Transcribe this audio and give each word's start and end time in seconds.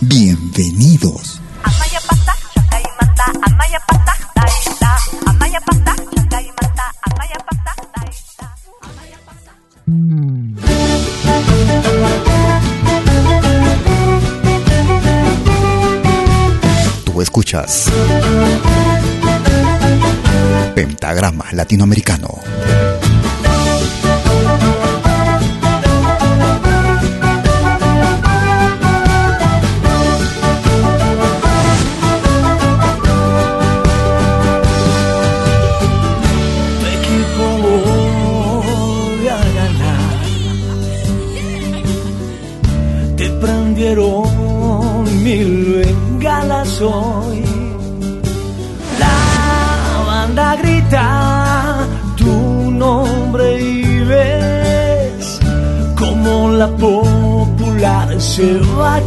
Bienvenidos. 0.00 1.40
Tú 17.04 17.22
escuchas 17.22 17.86
Pentagrama 20.74 21.46
Latinoamericano. 21.52 22.75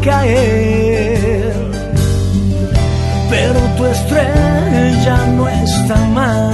Caer 0.01 1.69
pero 3.29 3.59
tu 3.77 3.85
estrella 3.85 5.17
no 5.35 5.47
está 5.47 5.95
más. 6.07 6.48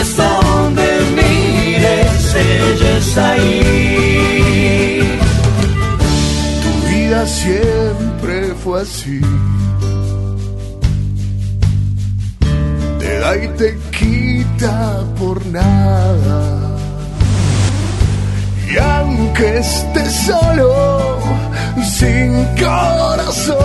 Mires 0.00 0.16
donde 0.16 0.88
mires, 1.14 2.34
ella 2.34 3.32
ahí. 3.32 5.18
Tu 6.62 6.70
vida 6.88 7.26
siempre 7.26 8.54
fue 8.64 8.80
así. 8.80 9.20
Te 12.98 13.18
da 13.18 13.36
y 13.36 13.48
te 13.58 13.78
quita 13.90 15.04
por 15.18 15.44
nada. 15.46 16.78
Y 18.72 18.78
aunque 18.78 19.58
estés 19.58 20.12
solo, 20.26 21.18
sin 21.98 22.42
corazón, 22.56 23.56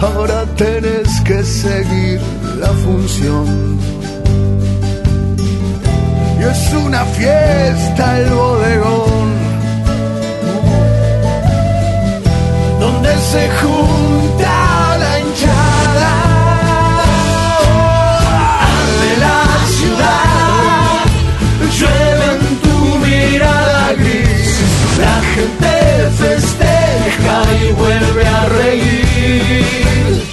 ahora 0.00 0.44
tenés 0.56 1.20
que 1.20 1.44
seguir 1.44 2.20
la 2.58 2.72
función. 2.84 3.95
Y 6.38 6.42
es 6.44 6.72
una 6.72 7.04
fiesta 7.04 8.18
el 8.18 8.30
bodegón. 8.30 9.28
Donde 12.80 13.12
se 13.30 13.48
junta 13.60 14.96
la 15.02 15.20
hinchada 15.20 16.14
de 19.02 19.12
la 19.24 19.40
ciudad, 19.76 21.04
llueve 21.78 22.26
en 22.34 22.42
tu 22.64 22.78
mirada 23.06 23.92
gris, 23.94 24.50
la 24.98 25.16
gente 25.34 25.72
festeja 26.22 27.36
y 27.62 27.72
vuelve 27.72 28.26
a 28.26 28.44
reír. 28.60 30.24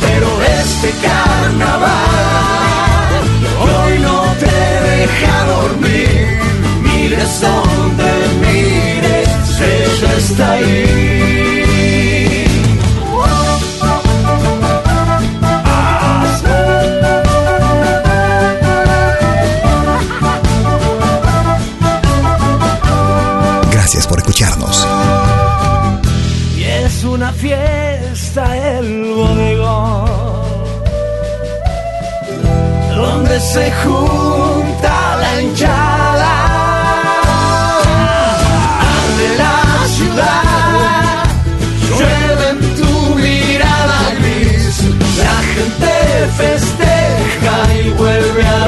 Pero 0.00 0.28
este 0.60 0.90
carnaval 1.06 2.69
deja 5.10 5.44
dormir. 5.44 6.38
Mires 6.82 7.40
donde 7.40 8.10
mires, 8.42 9.60
ella 9.60 10.12
está 10.18 10.52
ahí. 10.52 11.10
Gracias 23.72 24.06
por 24.06 24.18
escucharnos. 24.18 24.86
Y 26.56 26.62
es 26.64 27.04
una 27.04 27.32
fiesta 27.32 28.56
el 28.78 29.14
bodegón 29.14 30.10
donde 32.94 33.40
se 33.40 33.72
junta 33.82 34.99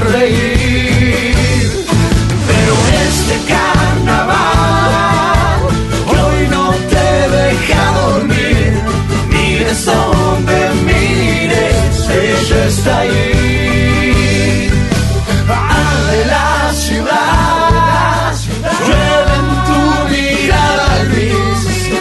reír. 0.00 1.72
Pero 2.48 2.74
este 3.06 3.34
carnaval 3.52 4.40
hoy 6.08 6.48
no 6.48 6.66
te 6.92 7.10
deja 7.36 7.82
dormir, 8.02 8.72
mires 9.28 9.84
donde 9.84 10.58
mires, 10.86 12.08
ella 12.08 12.66
está 12.66 12.98
ahí. 13.00 13.41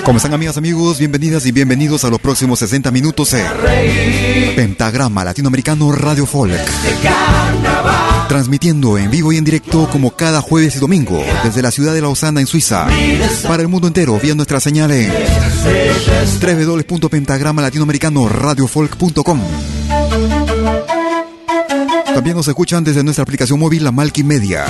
¿Cómo 0.04 0.18
están 0.18 0.34
amigas, 0.34 0.58
amigos? 0.58 0.98
Bienvenidas 0.98 1.46
y 1.46 1.52
bienvenidos 1.52 2.04
a 2.04 2.10
los 2.10 2.20
próximos 2.20 2.58
60 2.60 2.90
minutos 2.92 3.34
en 3.34 3.46
Pentagrama 4.56 5.24
Latinoamericano 5.24 5.92
Radio 5.92 6.26
Folk. 6.26 6.60
Transmitiendo 8.28 8.98
en 8.98 9.12
vivo 9.12 9.32
y 9.32 9.38
en 9.38 9.44
directo 9.44 9.88
como 9.92 10.10
cada 10.12 10.42
jueves 10.42 10.76
y 10.76 10.80
domingo 10.80 11.24
desde 11.44 11.62
la 11.62 11.70
ciudad 11.70 11.94
de 11.94 12.02
Lausana 12.02 12.42
en 12.42 12.48
Suiza. 12.48 12.88
Para 13.48 13.62
el 13.62 13.68
mundo 13.68 13.88
entero 13.88 14.20
vía 14.20 14.34
nuestra 14.34 14.60
señal 14.60 14.90
en 14.92 15.14
www.pentagramalatinoamericano.radiofolk.com 16.42 19.40
También 22.16 22.36
nos 22.36 22.48
escuchan 22.48 22.84
desde 22.84 23.04
nuestra 23.04 23.22
aplicación 23.22 23.60
móvil 23.60 23.84
La 23.84 23.92
Malky 23.92 24.24
Media. 24.24 24.66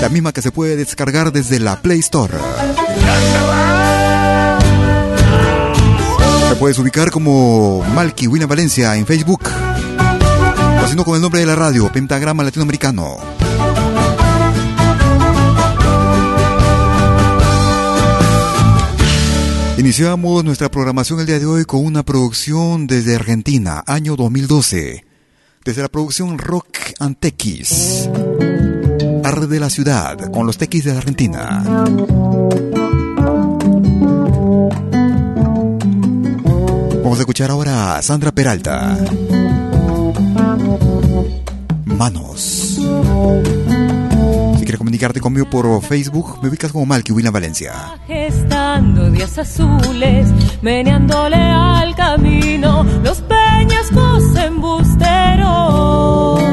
La 0.00 0.08
misma 0.08 0.32
que 0.32 0.42
se 0.42 0.52
puede 0.52 0.76
descargar 0.76 1.32
desde 1.32 1.58
la 1.58 1.82
Play 1.82 1.98
Store. 1.98 2.34
Puedes 6.58 6.78
ubicar 6.78 7.10
como 7.10 7.82
Malky 7.94 8.26
William 8.26 8.48
Valencia 8.48 8.96
en 8.96 9.06
Facebook. 9.06 9.42
O 10.82 10.88
si 10.88 10.96
no, 10.96 11.04
con 11.04 11.16
el 11.16 11.20
nombre 11.20 11.40
de 11.40 11.46
la 11.46 11.54
radio, 11.54 11.90
Pentagrama 11.92 12.42
Latinoamericano. 12.42 13.18
Iniciamos 19.76 20.44
nuestra 20.44 20.70
programación 20.70 21.20
el 21.20 21.26
día 21.26 21.38
de 21.38 21.46
hoy 21.46 21.64
con 21.64 21.84
una 21.84 22.04
producción 22.04 22.86
desde 22.86 23.16
Argentina, 23.16 23.82
año 23.86 24.16
2012. 24.16 25.04
Desde 25.64 25.82
la 25.82 25.88
producción 25.88 26.38
Rock 26.38 26.78
and 27.00 27.18
Tequis. 27.18 28.08
Arde 29.24 29.46
de 29.46 29.60
la 29.60 29.70
ciudad, 29.70 30.30
con 30.30 30.46
los 30.46 30.56
tequis 30.56 30.84
de 30.84 30.92
la 30.92 30.98
Argentina. 30.98 31.62
Vamos 37.04 37.18
a 37.18 37.20
escuchar 37.20 37.50
ahora 37.50 37.98
a 37.98 38.02
Sandra 38.02 38.32
Peralta. 38.32 38.96
Manos. 41.84 42.80
Si 44.56 44.62
quieres 44.62 44.78
comunicarte 44.78 45.20
conmigo 45.20 45.44
por 45.50 45.82
Facebook, 45.82 46.38
me 46.42 46.48
ubicas 46.48 46.72
como 46.72 46.86
Malky 46.86 47.12
Valencia. 47.30 47.74
Gestando 48.06 49.10
días 49.10 49.36
azules, 49.36 50.32
meneándole 50.62 51.36
al 51.36 51.94
camino 51.94 52.86
los 53.02 53.20
peñascos 53.20 54.34
embusteros. 54.36 56.43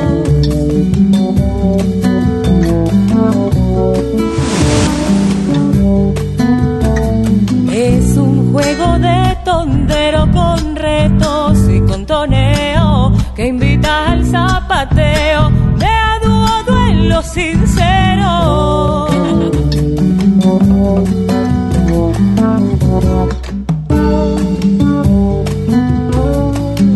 Tondero 9.92 10.32
con 10.32 10.76
retos 10.76 11.58
y 11.70 11.82
con 11.82 12.06
toneo 12.06 13.12
que 13.36 13.48
invita 13.48 14.12
al 14.12 14.26
zapateo 14.26 15.50
de 15.78 15.86
a 15.86 16.20
dúo 16.24 16.64
duelo 16.66 17.22
sincero. 17.22 19.08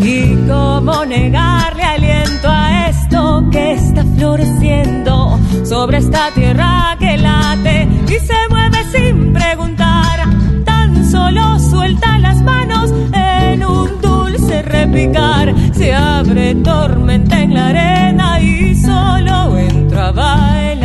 Y 0.02 0.36
cómo 0.48 1.06
negarle 1.06 1.84
aliento 1.84 2.48
a 2.50 2.88
esto 2.88 3.44
que 3.52 3.74
está 3.74 4.04
floreciendo 4.18 5.38
sobre 5.66 5.98
esta 5.98 6.32
tierra 6.32 6.96
que 7.00 7.18
late 7.18 7.88
y 8.08 8.20
se 8.20 8.45
Se 15.74 15.94
abre 15.94 16.56
tormenta 16.56 17.42
en 17.42 17.54
la 17.54 17.68
arena 17.68 18.40
y 18.40 18.74
solo 18.76 19.58
entra 19.58 20.08
a 20.08 20.12
bailar. 20.14 20.85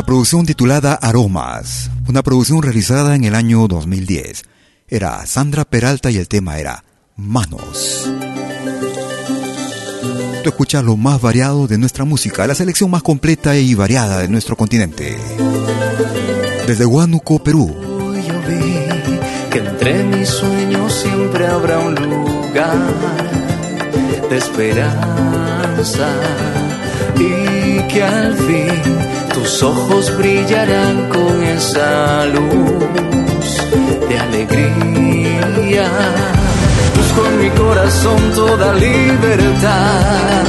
La 0.00 0.06
producción 0.06 0.46
titulada 0.46 0.94
Aromas, 0.94 1.90
una 2.08 2.22
producción 2.22 2.62
realizada 2.62 3.14
en 3.14 3.24
el 3.24 3.34
año 3.34 3.68
2010. 3.68 4.44
Era 4.88 5.26
Sandra 5.26 5.66
Peralta 5.66 6.10
y 6.10 6.16
el 6.16 6.26
tema 6.26 6.58
era 6.58 6.84
Manos. 7.16 8.10
Tú 10.42 10.48
escuchas 10.48 10.82
lo 10.84 10.96
más 10.96 11.20
variado 11.20 11.66
de 11.66 11.76
nuestra 11.76 12.06
música, 12.06 12.46
la 12.46 12.54
selección 12.54 12.90
más 12.90 13.02
completa 13.02 13.58
y 13.58 13.74
variada 13.74 14.20
de 14.20 14.28
nuestro 14.28 14.56
continente. 14.56 15.18
Desde 16.66 16.86
Huánuco, 16.86 17.44
Perú, 17.44 17.68
yo 18.26 18.40
vi 18.48 19.50
que 19.50 19.58
entre 19.58 20.02
mis 20.04 20.30
sueños 20.30 20.94
siempre 20.94 21.46
habrá 21.46 21.78
un 21.78 21.94
lugar 21.94 22.78
de 24.30 24.38
esperanza 24.38 26.08
y 27.16 27.86
que 27.92 28.02
al 28.02 28.34
fin 28.38 29.19
tus 29.40 29.62
ojos 29.62 30.16
brillarán 30.18 31.08
con 31.08 31.42
esa 31.42 32.26
luz 32.26 33.48
de 34.08 34.18
alegría. 34.18 35.88
Busco 36.94 37.26
en 37.26 37.38
mi 37.42 37.50
corazón 37.50 38.20
toda 38.34 38.74
libertad. 38.74 40.44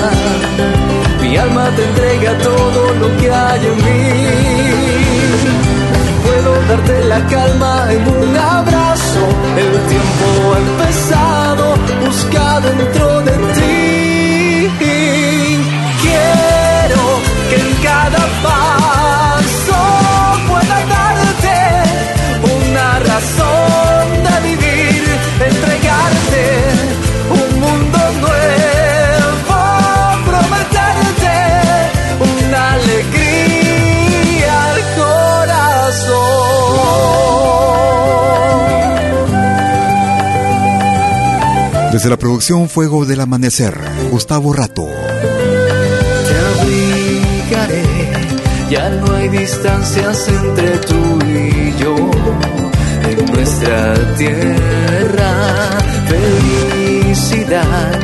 Mi 1.22 1.38
alma 1.38 1.70
te 1.76 1.84
entrega 1.86 2.38
todo 2.40 2.94
lo 2.96 3.18
que 3.18 3.32
hay 3.32 3.66
en 3.66 3.78
mí 3.86 5.02
puedo 6.24 6.52
darte 6.68 7.04
la 7.06 7.26
calma 7.28 7.88
en 7.92 8.02
un 8.08 8.38
abrazo. 8.38 9.24
El 9.64 9.72
tiempo 9.92 10.28
ha 10.54 10.60
empezado, 10.70 11.76
busca 12.06 12.60
dentro 12.62 13.01
Desde 41.92 42.10
la 42.10 42.18
producción 42.18 42.70
Fuego 42.70 43.06
del 43.06 43.20
Amanecer, 43.20 43.78
Gustavo 44.10 44.54
Rato. 44.54 44.86
Te 46.28 46.36
abrigaré, 46.62 47.84
ya 48.70 48.90
no 48.92 49.14
hay 49.14 49.28
distancias 49.28 50.30
entre 50.30 50.78
tú 50.78 51.20
y 51.26 51.76
yo. 51.82 51.96
En 53.10 53.26
nuestra 53.34 54.16
tierra, 54.16 55.80
felicidad 56.08 58.00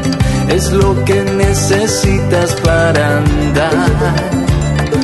es 0.49 0.71
lo 0.73 1.05
que 1.05 1.23
necesitas 1.23 2.55
para 2.55 3.19
andar. 3.19 4.35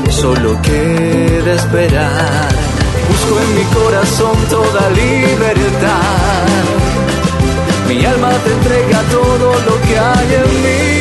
Solo 0.09 0.61
queda 0.61 1.53
esperar. 1.53 2.49
Busco 3.07 3.39
en 3.39 3.55
mi 3.55 3.63
corazón 3.73 4.37
toda 4.49 4.89
libertad. 4.89 6.43
Mi 7.87 8.05
alma 8.05 8.29
te 8.43 8.51
entrega 8.51 9.01
todo 9.11 9.53
lo 9.65 9.81
que 9.81 9.99
hay 9.99 10.33
en 10.35 10.63
mí. 10.63 10.92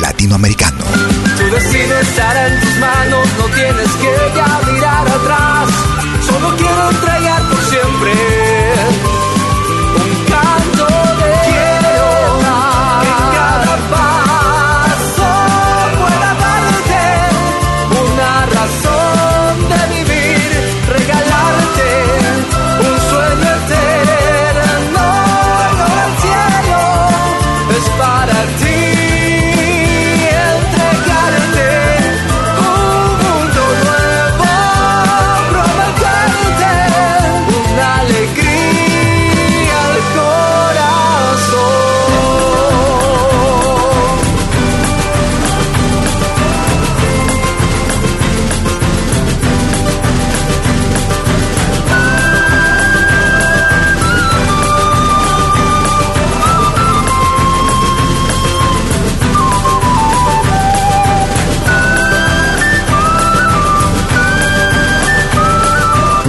Latinoamericano. 0.00 0.84
Tu 1.36 1.44
destino 1.50 1.94
estará 1.98 2.46
en 2.46 2.60
tus 2.60 2.78
manos, 2.78 3.28
no 3.36 3.44
tienes 3.46 3.90
que 3.94 4.16
ya 4.36 4.72
mirar 4.72 5.08
atrás. 5.08 5.68
Solo 6.24 6.56
quiero 6.56 6.90
entregar 6.90 7.42
por 7.48 7.60
siempre 7.64 9.19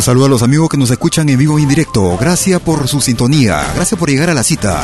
Un 0.02 0.06
saludo 0.06 0.26
a 0.26 0.30
los 0.30 0.42
amigos 0.42 0.68
que 0.68 0.78
nos 0.78 0.90
escuchan 0.90 1.30
en 1.30 1.38
vivo 1.38 1.60
y 1.60 1.62
en 1.62 1.70
directo. 1.70 2.18
Gracias 2.20 2.60
por 2.60 2.88
su 2.88 3.00
sintonía. 3.00 3.64
Gracias 3.76 4.00
por 4.00 4.10
llegar 4.10 4.32
a 4.32 4.34
la 4.34 4.44
cita. 4.44 4.82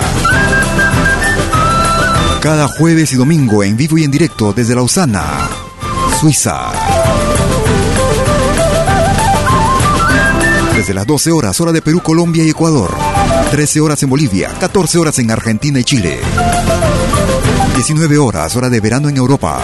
Cada 2.40 2.68
jueves 2.68 3.12
y 3.14 3.16
domingo 3.16 3.64
en 3.64 3.76
vivo 3.76 3.98
y 3.98 4.04
en 4.04 4.12
directo 4.12 4.54
desde 4.54 4.76
Lausana, 4.76 5.50
Suiza. 6.20 6.72
Desde 10.76 10.94
las 10.94 11.08
12 11.08 11.32
horas, 11.32 11.60
hora 11.62 11.72
de 11.72 11.82
Perú, 11.82 12.00
Colombia 12.04 12.44
y 12.44 12.52
Ecuador. 12.52 12.96
13 13.50 13.82
horas 13.82 14.04
en 14.04 14.12
Bolivia, 14.12 14.52
14 14.60 15.00
horas 15.00 15.18
en 15.18 15.32
Argentina 15.32 15.80
y 15.80 15.84
Chile. 15.84 16.20
19 17.74 18.20
horas, 18.20 18.56
hora 18.56 18.70
de 18.70 18.80
verano 18.80 19.10
en 19.10 19.18
Europa. 19.18 19.64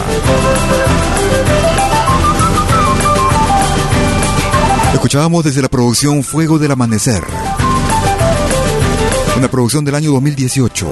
Escuchábamos 5.03 5.43
desde 5.43 5.61
la 5.61 5.67
producción 5.67 6.23
Fuego 6.23 6.57
del 6.57 6.71
Amanecer. 6.71 7.21
Una 9.37 9.51
producción 9.51 9.83
del 9.83 9.95
año 9.95 10.13
2018. 10.13 10.89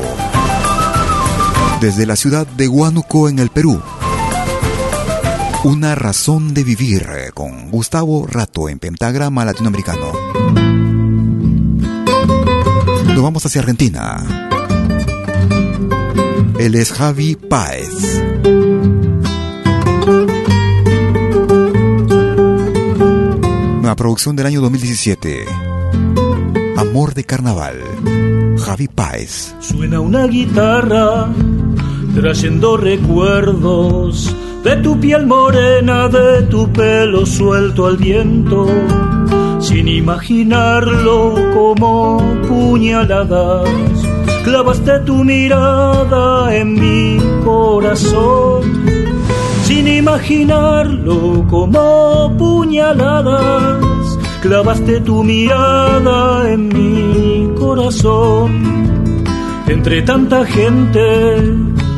Desde 1.80 2.06
la 2.06 2.18
ciudad 2.18 2.46
de 2.46 2.68
Huánuco, 2.68 3.30
en 3.30 3.40
el 3.40 3.52
Perú. 3.52 3.82
Una 5.64 5.96
razón 5.96 6.54
de 6.54 6.66
vivir 6.66 7.08
con 7.34 7.72
Gustavo 7.72 8.28
Rato 8.28 8.68
en 8.68 8.80
Pentagrama 8.80 9.46
Latinoamericano. 9.46 10.12
Nos 13.06 13.24
vamos 13.24 13.46
hacia 13.46 13.62
Argentina. 13.62 14.50
Él 16.60 16.76
es 16.76 16.92
Javi 16.92 17.38
Páez. 17.38 17.88
Producción 23.96 24.36
del 24.36 24.46
año 24.46 24.62
2017. 24.62 25.46
Amor 26.78 27.14
de 27.14 27.24
Carnaval. 27.24 27.78
Javi 28.58 28.88
Páez. 28.88 29.56
Suena 29.60 30.00
una 30.00 30.28
guitarra 30.28 31.28
trayendo 32.16 32.78
recuerdos 32.78 34.36
de 34.64 34.78
tu 34.78 35.00
piel 35.00 35.26
morena, 35.26 36.08
de 36.08 36.44
tu 36.44 36.72
pelo 36.72 37.26
suelto 37.26 37.88
al 37.88 37.98
viento, 37.98 38.68
sin 39.60 39.88
imaginarlo 39.88 41.36
como 41.54 42.20
puñaladas. 42.48 43.68
Clavaste 44.44 45.00
tu 45.06 45.24
mirada 45.24 46.56
en 46.56 46.74
mi 46.74 47.20
corazón, 47.44 48.86
sin 49.72 49.88
imaginarlo 49.88 51.46
como 51.50 52.36
puñaladas. 52.38 54.06
Clavaste 54.42 55.00
tu 55.00 55.24
mirada 55.24 56.52
en 56.52 56.62
mi 56.78 57.56
corazón. 57.58 58.50
Entre 59.68 60.02
tanta 60.02 60.44
gente, 60.46 61.06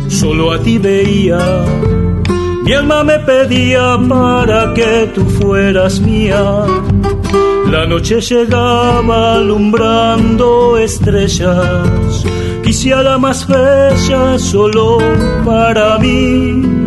solo 0.07 0.51
a 0.51 0.59
ti 0.59 0.77
veía. 0.77 1.43
Mi 2.63 2.73
alma 2.73 3.03
me 3.03 3.17
pedía 3.19 3.97
para 4.07 4.73
que 4.75 5.11
tú 5.15 5.25
fueras 5.39 5.99
mía. 5.99 6.43
La 7.71 7.87
noche 7.87 8.21
llegaba 8.21 9.35
alumbrando 9.37 10.77
estrellas. 10.77 12.23
Quise 12.63 12.93
a 12.93 13.01
la 13.01 13.17
más 13.17 13.47
bella 13.47 14.37
solo 14.37 14.99
para 15.43 15.97
mí. 15.97 16.82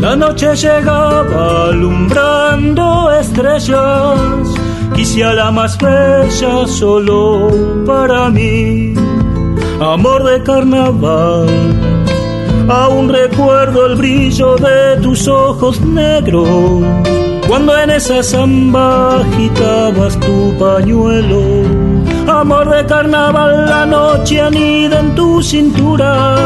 La 0.00 0.14
noche 0.14 0.54
llegaba 0.54 1.70
alumbrando 1.70 3.10
estrellas. 3.12 4.48
Quise 4.94 5.24
a 5.24 5.34
la 5.34 5.50
más 5.50 5.76
bella 5.78 6.66
solo 6.66 7.48
para 7.84 8.30
mí. 8.30 8.94
Amor 9.80 10.24
de 10.24 10.42
carnaval, 10.42 11.48
Aún 12.68 13.08
recuerdo 13.08 13.86
el 13.86 13.96
brillo 13.96 14.56
de 14.56 15.00
tus 15.02 15.26
ojos 15.26 15.80
negros 15.80 16.48
cuando 17.48 17.78
en 17.78 17.90
esa 17.90 18.22
samba 18.22 19.20
agitabas 19.20 20.20
tu 20.20 20.54
pañuelo. 20.58 21.42
Amor 22.28 22.68
de 22.68 22.84
carnaval, 22.84 23.66
la 23.66 23.86
noche 23.86 24.40
anida 24.42 25.00
en 25.00 25.14
tu 25.14 25.42
cintura 25.42 26.36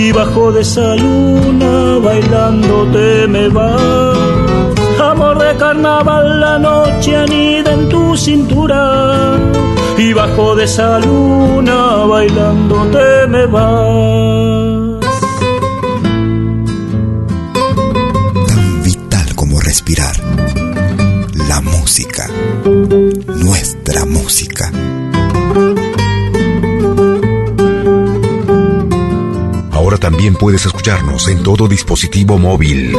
y 0.00 0.12
bajo 0.12 0.50
de 0.52 0.62
esa 0.62 0.96
luna 0.96 1.98
bailando 2.02 2.86
te 2.92 3.26
me 3.28 3.48
vas. 3.48 4.16
Amor 5.00 5.38
de 5.38 5.56
carnaval, 5.56 6.40
la 6.40 6.58
noche 6.58 7.16
anida 7.16 7.72
en 7.72 7.88
tu 7.88 8.16
cintura 8.16 9.38
y 9.98 10.12
bajo 10.12 10.56
de 10.56 10.64
esa 10.64 10.98
luna 11.00 12.04
bailando 12.06 12.76
te 12.94 13.26
me 13.28 13.46
vas. 13.46 14.60
respirar. 19.70 20.16
La 21.48 21.60
música. 21.60 22.28
Nuestra 23.36 24.04
música. 24.04 24.39
También 30.20 30.34
puedes 30.34 30.66
escucharnos 30.66 31.28
en 31.28 31.42
todo 31.42 31.66
dispositivo 31.66 32.36
móvil. 32.36 32.92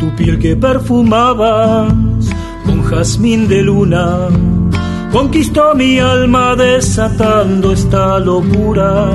Tu 0.00 0.16
piel 0.16 0.36
que 0.40 0.56
perfumabas 0.56 1.94
con 2.66 2.82
jazmín 2.82 3.46
de 3.46 3.62
luna 3.62 4.26
conquistó 5.12 5.76
mi 5.76 6.00
alma 6.00 6.56
desatando 6.56 7.72
esta 7.72 8.18
locura. 8.18 9.12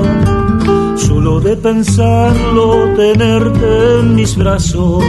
Solo 0.96 1.40
de 1.40 1.58
pensarlo, 1.58 2.94
tenerte 2.96 4.00
en 4.00 4.14
mis 4.14 4.34
brazos 4.34 5.04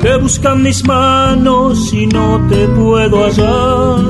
te 0.00 0.16
buscan 0.18 0.62
mis 0.62 0.86
manos 0.86 1.92
y 1.92 2.06
no 2.06 2.46
te 2.48 2.68
puedo 2.68 3.24
hallar. 3.24 4.04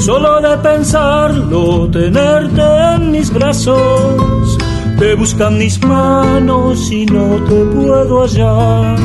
Solo 0.00 0.38
de 0.42 0.58
pensarlo, 0.58 1.88
tenerte 1.90 2.62
en 2.94 3.12
mis 3.12 3.32
brazos. 3.32 4.57
Te 4.98 5.14
buscan 5.14 5.58
mis 5.58 5.82
manos 5.84 6.90
y 6.90 7.06
no 7.06 7.36
te 7.44 7.64
puedo 7.64 8.22
hallar. 8.22 8.96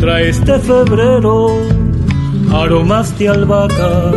Trae 0.00 0.28
este 0.28 0.58
febrero 0.58 1.48
aromas 2.52 3.18
de 3.18 3.28
albahaca. 3.28 4.12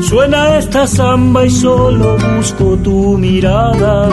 Suena 0.00 0.58
esta 0.58 0.86
samba 0.86 1.44
y 1.44 1.50
solo 1.50 2.16
busco 2.36 2.76
tu 2.78 3.18
mirada. 3.18 4.08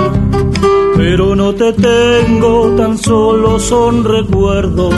Pero 0.95 1.35
no 1.35 1.53
te 1.53 1.73
tengo, 1.73 2.75
tan 2.77 2.97
solo 2.97 3.59
son 3.59 4.03
recuerdos 4.03 4.93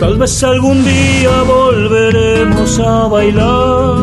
Tal 0.00 0.16
vez 0.16 0.42
algún 0.42 0.82
día 0.82 1.42
volveremos 1.46 2.80
a 2.80 3.06
bailar, 3.06 3.96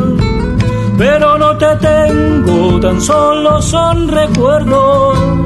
pero 0.96 1.40
no 1.40 1.58
te 1.58 1.76
tengo, 1.78 2.80
tan 2.80 3.02
solo 3.02 3.60
son 3.64 4.08
recuerdos. 4.08 5.37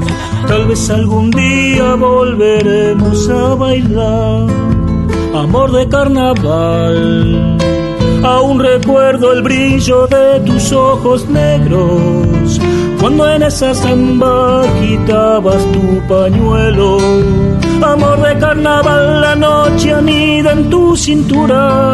Tal 0.51 0.67
vez 0.67 0.89
algún 0.89 1.31
día 1.31 1.96
volveremos 1.96 3.29
a 3.29 3.55
bailar, 3.55 4.48
amor 5.34 5.72
de 5.72 5.88
carnaval. 5.88 7.58
Aún 8.22 8.60
recuerdo 8.60 9.31
el 9.31 9.43
brillo 9.43 10.08
de 10.08 10.41
tus 10.41 10.74
ojos 10.74 11.29
negros, 11.29 12.60
cuando 13.00 13.31
en 13.31 13.43
esa 13.43 13.74
samba 13.74 14.65
quitabas 14.81 15.63
tu 15.72 16.05
pañuelo 16.10 16.98
Amor 17.81 18.22
de 18.22 18.38
carnaval, 18.38 19.22
la 19.22 19.36
noche 19.36 19.91
anida 19.91 20.52
en 20.52 20.69
tu 20.69 20.95
cintura. 20.95 21.93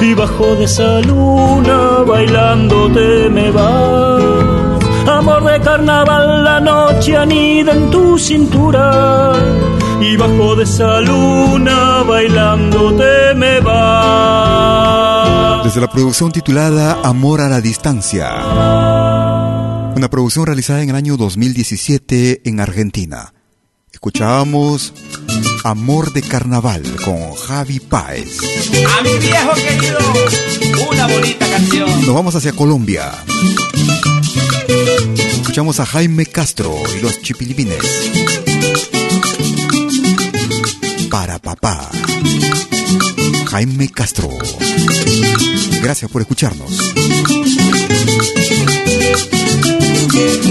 Y 0.00 0.14
bajo 0.14 0.54
de 0.54 0.64
esa 0.64 1.00
luna 1.00 2.04
bailando 2.06 2.88
te 2.90 3.28
me 3.28 3.50
vas. 3.50 4.73
Amor 5.06 5.44
de 5.44 5.60
carnaval, 5.60 6.44
la 6.44 6.60
noche 6.60 7.16
anida 7.16 7.72
en 7.72 7.90
tu 7.90 8.18
cintura. 8.18 9.32
Y 10.00 10.16
bajo 10.16 10.56
de 10.56 10.64
esa 10.64 11.00
luna 11.00 12.02
bailando 12.02 12.94
te 12.96 13.34
me 13.34 13.60
vas. 13.60 14.94
Desde 15.64 15.80
la 15.80 15.88
producción 15.88 16.32
titulada 16.32 17.00
Amor 17.02 17.40
a 17.40 17.48
la 17.48 17.60
Distancia. 17.60 18.28
Una 19.96 20.08
producción 20.10 20.46
realizada 20.46 20.82
en 20.82 20.90
el 20.90 20.96
año 20.96 21.16
2017 21.16 22.42
en 22.44 22.60
Argentina. 22.60 23.32
Escuchábamos 23.92 24.92
Amor 25.64 26.12
de 26.12 26.20
Carnaval 26.22 26.82
con 27.04 27.32
Javi 27.34 27.80
Páez. 27.80 28.38
A 28.98 29.02
mi 29.02 29.18
viejo 29.18 29.54
querido, 29.54 29.98
una 30.90 31.06
bonita 31.06 31.48
canción. 31.48 31.88
Nos 32.04 32.14
vamos 32.14 32.34
hacia 32.34 32.52
Colombia. 32.52 33.12
Escuchamos 34.68 35.80
a 35.80 35.86
Jaime 35.86 36.26
Castro 36.26 36.74
y 36.96 37.00
los 37.00 37.20
Chipilipines. 37.22 37.78
Para 41.10 41.38
papá. 41.38 41.90
Jaime 43.46 43.88
Castro. 43.88 44.30
Gracias 45.82 46.10
por 46.10 46.22
escucharnos. 46.22 46.94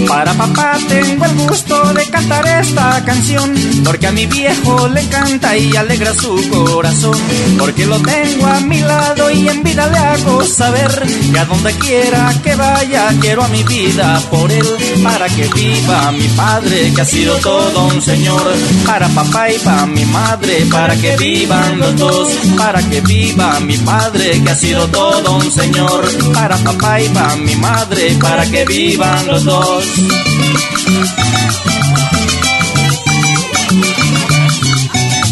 Para 0.08 0.34
papá 0.34 0.76
tengo 0.88 1.24
el 1.24 1.34
gusto 1.48 1.92
de 1.94 2.04
cantar 2.10 2.46
esta 2.60 3.02
canción, 3.04 3.54
porque 3.84 4.06
a 4.06 4.12
mi 4.12 4.26
viejo 4.26 4.88
le 4.88 5.00
encanta 5.00 5.56
y 5.56 5.74
alegra 5.74 6.12
su 6.12 6.36
corazón, 6.50 7.16
porque 7.58 7.86
lo 7.86 7.98
tengo 8.00 8.46
a 8.46 8.60
mi 8.60 8.80
lado 8.80 9.30
y 9.30 9.48
en 9.48 9.62
vida 9.62 9.86
le 9.88 9.98
hago 9.98 10.44
saber 10.44 10.90
que 11.32 11.38
a 11.38 11.44
donde 11.46 11.72
quiera 11.72 12.34
que 12.42 12.54
vaya 12.54 13.08
quiero 13.20 13.42
a 13.42 13.48
mi 13.48 13.62
vida 13.64 14.20
por 14.30 14.52
él, 14.52 14.66
para 15.02 15.28
que 15.28 15.48
viva 15.48 16.12
mi 16.12 16.28
padre 16.28 16.92
que 16.94 17.00
ha 17.00 17.06
sido 17.06 17.36
todo 17.38 17.86
un 17.86 18.02
señor, 18.02 18.42
para 18.86 19.08
papá 19.08 19.50
y 19.50 19.58
para 19.58 19.86
mi 19.86 20.04
madre, 20.04 20.66
para 20.70 20.94
que 20.96 21.16
vivan 21.16 21.78
los 21.78 21.96
dos, 21.96 22.28
para 22.56 22.82
que 22.82 23.00
viva 23.00 23.60
mi 23.60 23.78
padre 23.78 24.42
que 24.42 24.50
ha 24.50 24.56
sido 24.56 24.86
todo 24.88 25.36
un 25.36 25.50
señor, 25.50 26.06
para 26.34 26.56
papá 26.58 27.00
y 27.00 27.08
para 27.08 27.36
mi 27.36 27.56
madre, 27.56 28.16
para 28.20 28.44
que 28.44 28.64
vivan 28.66 29.26
los 29.26 29.44
dos. 29.44 29.53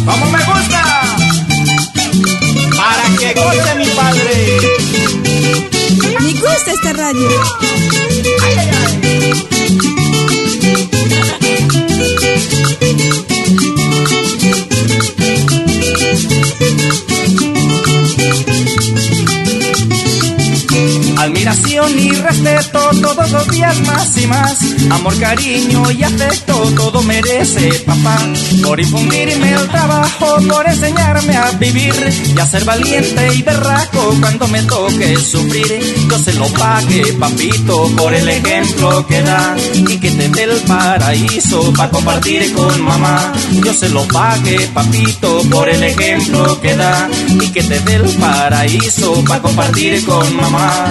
Como 0.04 0.26
me 0.30 0.38
gusta, 0.44 0.82
para 2.76 3.04
que 3.18 3.34
goce 3.34 3.74
mi 3.74 3.86
padre. 3.86 4.60
Me 6.20 6.32
gusta 6.34 6.70
esta 6.70 6.92
radio. 6.92 7.28
Ay, 8.44 8.56
ay, 8.58 9.51
Admiración 21.22 21.96
y 22.00 22.10
respeto 22.10 22.90
los 23.32 23.48
días 23.48 23.80
más 23.82 24.16
y 24.18 24.26
más. 24.26 24.58
Amor, 24.90 25.16
cariño 25.18 25.90
y 25.92 26.02
afecto 26.02 26.54
todo 26.76 27.02
merece 27.02 27.72
papá. 27.86 28.18
Por 28.62 28.80
infundirme 28.80 29.52
el 29.52 29.68
trabajo, 29.68 30.36
por 30.48 30.66
enseñarme 30.68 31.36
a 31.36 31.50
vivir 31.52 31.94
y 32.34 32.40
a 32.40 32.46
ser 32.46 32.64
valiente 32.64 33.34
y 33.34 33.42
berraco 33.42 34.14
cuando 34.20 34.48
me 34.48 34.62
toque 34.62 35.16
sufrir. 35.16 35.94
Yo 36.10 36.18
se 36.18 36.32
lo 36.34 36.46
pague, 36.48 37.12
papito, 37.14 37.90
por 37.96 38.12
el 38.12 38.28
ejemplo 38.28 39.06
que 39.06 39.22
da 39.22 39.56
y 39.74 39.98
que 39.98 40.10
te 40.10 40.28
dé 40.28 40.42
el 40.44 40.60
paraíso 40.62 41.72
para 41.72 41.90
compartir 41.90 42.52
con 42.52 42.82
mamá. 42.82 43.32
Yo 43.64 43.72
se 43.72 43.88
lo 43.88 44.06
pague, 44.08 44.58
papito, 44.74 45.42
por 45.50 45.68
el 45.68 45.82
ejemplo 45.82 46.60
que 46.60 46.74
da 46.74 47.08
y 47.28 47.48
que 47.50 47.62
te 47.62 47.80
dé 47.80 47.94
el 47.94 48.08
paraíso 48.16 49.22
para 49.24 49.40
compartir 49.40 50.04
con 50.04 50.36
mamá. 50.36 50.90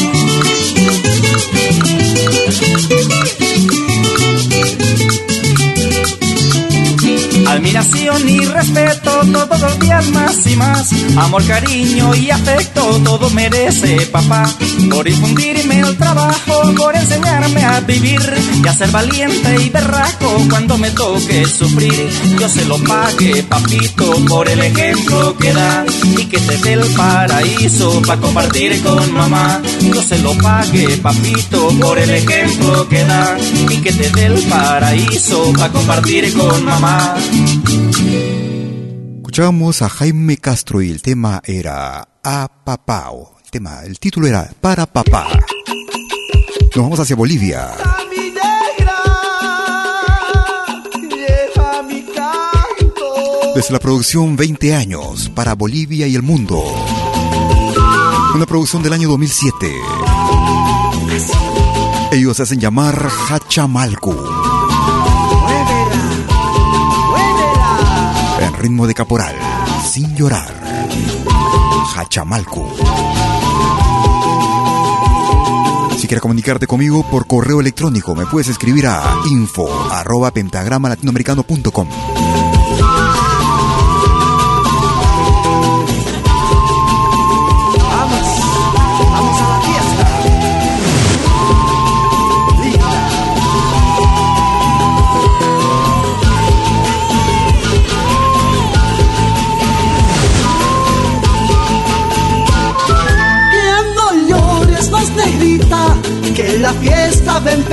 Admiración 7.81 8.29
y 8.29 8.45
respeto 8.45 9.11
todos 9.31 9.61
los 9.61 9.79
días 9.79 10.07
más 10.09 10.47
y 10.47 10.55
más. 10.55 10.89
Amor, 11.17 11.45
cariño 11.45 12.15
y 12.15 12.29
afecto, 12.29 13.01
todo 13.03 13.29
merece 13.31 14.07
papá. 14.07 14.49
Por 14.89 15.07
infundirme 15.07 15.79
el 15.79 15.97
trabajo, 15.97 16.73
por 16.75 16.95
enseñarme 16.95 17.63
a 17.63 17.79
vivir 17.81 18.21
y 18.63 18.67
a 18.67 18.73
ser 18.73 18.89
valiente 18.91 19.61
y 19.61 19.69
berraco 19.69 20.45
cuando 20.49 20.77
me 20.77 20.91
toque 20.91 21.45
sufrir. 21.45 22.09
Yo 22.39 22.49
se 22.49 22.65
lo 22.65 22.77
pague, 22.83 23.43
papito, 23.43 24.13
por 24.27 24.47
el 24.49 24.61
ejemplo 24.61 25.35
que 25.37 25.53
da 25.53 25.85
y 26.17 26.25
que 26.25 26.39
te 26.39 26.57
dé 26.57 26.73
el 26.73 26.85
paraíso 26.95 28.01
para 28.01 28.21
compartir 28.21 28.81
con 28.83 29.13
mamá. 29.13 29.61
Yo 29.81 30.01
se 30.01 30.19
lo 30.19 30.33
pague, 30.37 30.97
papito, 30.97 31.69
por 31.79 31.97
el 31.97 32.09
ejemplo 32.09 32.87
que 32.87 33.03
da 33.03 33.37
y 33.69 33.77
que 33.77 33.91
te 33.91 34.09
dé 34.11 34.25
el 34.25 34.39
paraíso 34.47 35.51
para 35.53 35.71
compartir 35.71 36.33
con 36.33 36.63
mamá. 36.63 37.15
Escuchábamos 39.17 39.81
a 39.81 39.87
Jaime 39.87 40.35
Castro 40.35 40.81
y 40.81 40.91
el 40.91 41.01
tema 41.01 41.41
era 41.45 42.05
A 42.21 42.49
Papao. 42.65 43.37
El, 43.45 43.51
tema, 43.51 43.83
el 43.85 43.97
título 43.97 44.27
era 44.27 44.51
Para 44.59 44.85
Papá. 44.85 45.27
Nos 46.75 46.83
vamos 46.83 46.99
hacia 46.99 47.15
Bolivia. 47.15 47.69
Desde 53.55 53.73
la 53.73 53.79
producción 53.79 54.35
20 54.35 54.75
años 54.75 55.29
para 55.29 55.55
Bolivia 55.55 56.07
y 56.07 56.15
el 56.15 56.23
mundo. 56.23 56.61
Una 58.35 58.45
producción 58.45 58.83
del 58.83 58.91
año 58.93 59.07
2007. 59.07 59.71
Ellos 62.11 62.35
se 62.35 62.43
hacen 62.43 62.59
llamar 62.59 63.09
Hachamalcu. 63.29 64.40
Ritmo 68.61 68.87
de 68.87 68.93
caporal, 68.93 69.35
sin 69.83 70.15
llorar. 70.15 70.53
Hachamalcu. 71.95 72.65
Si 75.97 76.07
quieres 76.07 76.21
comunicarte 76.21 76.67
conmigo 76.67 77.03
por 77.09 77.27
correo 77.27 77.59
electrónico, 77.59 78.15
me 78.15 78.25
puedes 78.25 78.47
escribir 78.47 78.87
a 78.87 79.01
info 79.29 79.67
arroba 79.91 80.31
pentagrama 80.31 80.89
latinoamericano.com. 80.89 82.30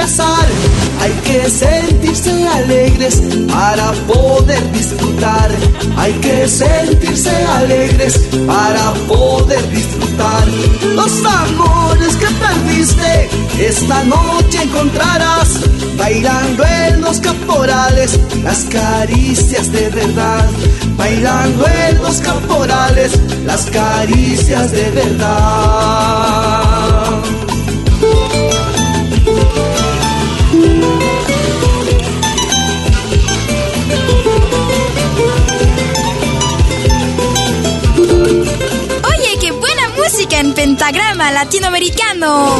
Hay 0.08 1.12
que 1.22 1.50
sentirse 1.50 2.48
alegres 2.48 3.20
para 3.46 3.92
poder 4.06 4.72
disfrutar. 4.72 5.50
Hay 5.98 6.14
que 6.14 6.48
sentirse 6.48 7.30
alegres 7.30 8.16
para 8.46 8.94
poder 9.06 9.68
disfrutar. 9.68 10.48
Los 10.94 11.12
amores 11.24 12.16
que 12.16 12.26
perdiste, 12.26 13.28
esta 13.60 14.02
noche 14.04 14.62
encontrarás. 14.62 15.60
Bailando 15.98 16.64
en 16.64 17.02
los 17.02 17.20
caporales, 17.20 18.18
las 18.42 18.64
caricias 18.64 19.70
de 19.70 19.90
verdad. 19.90 20.48
Bailando 20.96 21.66
en 21.66 22.02
los 22.02 22.16
caporales, 22.22 23.12
las 23.44 23.66
caricias 23.66 24.72
de 24.72 24.90
verdad. 24.90 26.47
En 40.38 40.54
pentagrama 40.54 41.32
latinoamericano. 41.32 42.58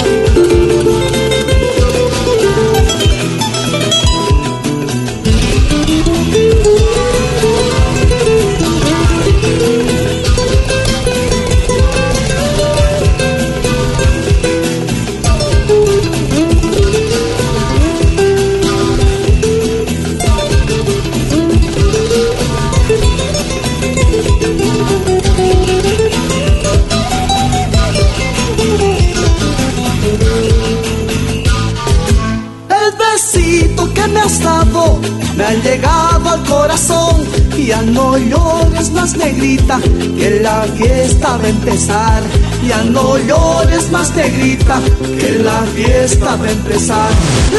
Han 35.48 35.62
llegado 35.62 36.28
al 36.28 36.42
corazón. 36.44 37.24
Ya 37.56 37.82
no 37.82 38.16
llores 38.16 38.90
más 38.92 39.16
negrita, 39.16 39.78
que 40.16 40.40
la 40.42 40.62
fiesta 40.76 41.36
va 41.36 41.44
a 41.44 41.48
empezar. 41.48 42.22
Ya 42.66 42.82
no 42.84 43.18
llores 43.18 43.90
más 43.90 44.14
negrita, 44.14 44.80
que 45.18 45.38
la 45.42 45.62
fiesta 45.74 46.36
va 46.36 46.44
a 46.44 46.50
empezar. 46.50 47.10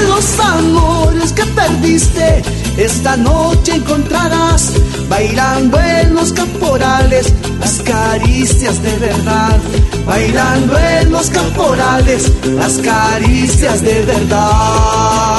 Los 0.07 0.39
amores 0.39 1.33
que 1.33 1.45
perdiste, 1.45 2.41
esta 2.77 3.17
noche 3.17 3.75
encontrarás. 3.75 4.73
Bailando 5.09 5.79
en 5.79 6.13
los 6.13 6.31
caporales, 6.33 7.33
las 7.59 7.81
caricias 7.81 8.81
de 8.81 8.95
verdad. 8.97 9.59
Bailando 10.05 10.77
en 10.77 11.11
los 11.11 11.29
caporales, 11.29 12.31
las 12.45 12.77
caricias 12.77 13.81
de 13.81 14.01
verdad. 14.05 15.38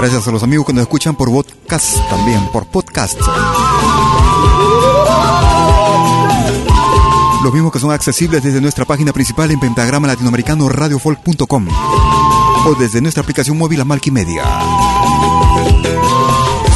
Gracias 0.00 0.26
a 0.28 0.30
los 0.30 0.42
amigos 0.42 0.64
que 0.64 0.72
nos 0.72 0.80
escuchan 0.80 1.14
por 1.14 1.30
podcast 1.30 1.98
también, 2.08 2.40
por 2.54 2.66
podcast. 2.66 3.20
Los 7.44 7.52
mismos 7.52 7.70
que 7.70 7.80
son 7.80 7.92
accesibles 7.92 8.42
desde 8.42 8.62
nuestra 8.62 8.86
página 8.86 9.12
principal 9.12 9.50
en 9.50 9.60
pentagrama 9.60 10.08
latinoamericano 10.08 10.70
radiofolk.com 10.70 11.68
o 12.64 12.74
desde 12.76 13.02
nuestra 13.02 13.22
aplicación 13.22 13.58
móvil 13.58 13.84
Media. 14.10 14.42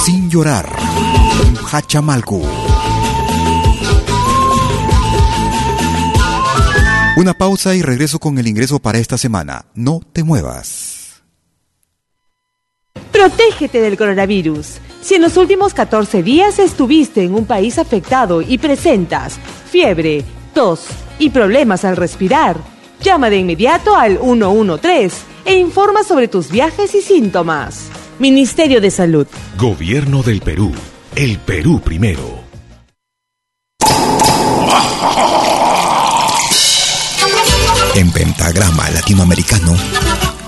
Sin 0.04 0.28
llorar, 0.28 0.70
Hachamalcu. 1.72 2.42
Una 7.16 7.32
pausa 7.32 7.74
y 7.74 7.80
regreso 7.80 8.18
con 8.18 8.38
el 8.38 8.46
ingreso 8.46 8.80
para 8.80 8.98
esta 8.98 9.16
semana. 9.16 9.64
No 9.74 10.02
te 10.12 10.22
muevas. 10.24 10.93
Protégete 13.14 13.80
del 13.80 13.96
coronavirus. 13.96 14.78
Si 15.00 15.14
en 15.14 15.22
los 15.22 15.36
últimos 15.36 15.72
14 15.72 16.24
días 16.24 16.58
estuviste 16.58 17.22
en 17.22 17.32
un 17.34 17.46
país 17.46 17.78
afectado 17.78 18.42
y 18.42 18.58
presentas 18.58 19.38
fiebre, 19.70 20.24
tos 20.52 20.86
y 21.20 21.30
problemas 21.30 21.84
al 21.84 21.96
respirar, 21.96 22.56
llama 23.00 23.30
de 23.30 23.36
inmediato 23.36 23.94
al 23.94 24.18
113 24.18 25.16
e 25.44 25.54
informa 25.54 26.02
sobre 26.02 26.26
tus 26.26 26.50
viajes 26.50 26.92
y 26.96 27.02
síntomas. 27.02 27.88
Ministerio 28.18 28.80
de 28.80 28.90
Salud. 28.90 29.28
Gobierno 29.56 30.24
del 30.24 30.40
Perú. 30.40 30.72
El 31.14 31.38
Perú 31.38 31.80
primero. 31.80 32.42
En 37.94 38.10
Pentagrama 38.10 38.90
Latinoamericano 38.90 39.76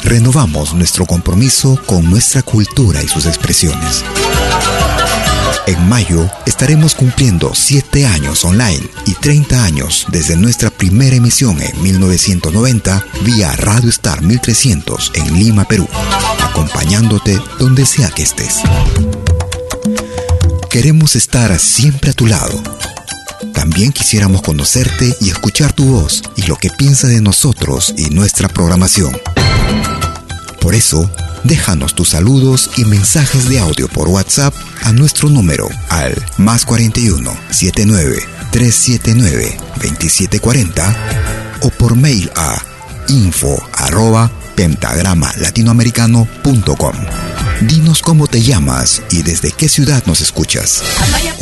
renovamos 0.06 0.72
nuestro 0.72 1.04
compromiso 1.04 1.80
con 1.84 2.08
nuestra 2.08 2.40
cultura 2.42 3.02
y 3.02 3.08
sus 3.08 3.26
expresiones. 3.26 4.04
En 5.66 5.88
mayo 5.88 6.30
estaremos 6.46 6.94
cumpliendo 6.94 7.52
7 7.56 8.06
años 8.06 8.44
online 8.44 8.88
y 9.04 9.14
30 9.14 9.64
años 9.64 10.06
desde 10.12 10.36
nuestra 10.36 10.70
primera 10.70 11.16
emisión 11.16 11.60
en 11.60 11.82
1990 11.82 13.04
vía 13.24 13.50
Radio 13.56 13.90
Star 13.90 14.22
1300 14.22 15.10
en 15.14 15.38
Lima, 15.40 15.64
Perú, 15.64 15.88
acompañándote 16.40 17.40
donde 17.58 17.84
sea 17.84 18.08
que 18.10 18.22
estés. 18.22 18.60
Queremos 20.70 21.16
estar 21.16 21.58
siempre 21.58 22.10
a 22.10 22.14
tu 22.14 22.28
lado. 22.28 22.62
También 23.52 23.90
quisiéramos 23.90 24.42
conocerte 24.42 25.16
y 25.20 25.30
escuchar 25.30 25.72
tu 25.72 25.86
voz 25.86 26.22
y 26.36 26.42
lo 26.42 26.54
que 26.54 26.70
piensas 26.70 27.10
de 27.10 27.20
nosotros 27.20 27.92
y 27.96 28.10
nuestra 28.10 28.48
programación. 28.48 29.16
Por 30.66 30.74
eso, 30.74 31.08
déjanos 31.44 31.94
tus 31.94 32.08
saludos 32.08 32.70
y 32.76 32.84
mensajes 32.86 33.48
de 33.48 33.60
audio 33.60 33.86
por 33.86 34.08
WhatsApp 34.08 34.52
a 34.82 34.90
nuestro 34.90 35.28
número 35.28 35.68
al 35.90 36.12
más 36.38 36.64
41 36.64 37.32
79 37.52 38.18
379 38.50 39.56
2740 39.76 41.60
o 41.62 41.70
por 41.70 41.94
mail 41.94 42.32
a 42.34 42.60
info 43.06 43.56
arroba 43.74 44.28
pentagrama 44.56 45.32
latinoamericano.com. 45.36 46.96
Dinos 47.60 48.02
cómo 48.02 48.26
te 48.26 48.42
llamas 48.42 49.02
y 49.12 49.22
desde 49.22 49.52
qué 49.52 49.68
ciudad 49.68 50.02
nos 50.06 50.20
escuchas. 50.20 50.82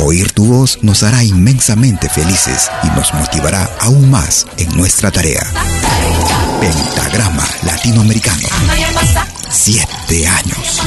Oír 0.00 0.32
tu 0.32 0.44
voz 0.44 0.80
nos 0.82 1.02
hará 1.02 1.24
inmensamente 1.24 2.10
felices 2.10 2.70
y 2.82 2.88
nos 2.88 3.14
motivará 3.14 3.70
aún 3.80 4.10
más 4.10 4.46
en 4.58 4.76
nuestra 4.76 5.10
tarea. 5.10 5.50
Pentagrama 6.64 7.44
Latinoamericano. 7.66 8.48
Siete 9.50 10.27
años. 10.27 10.81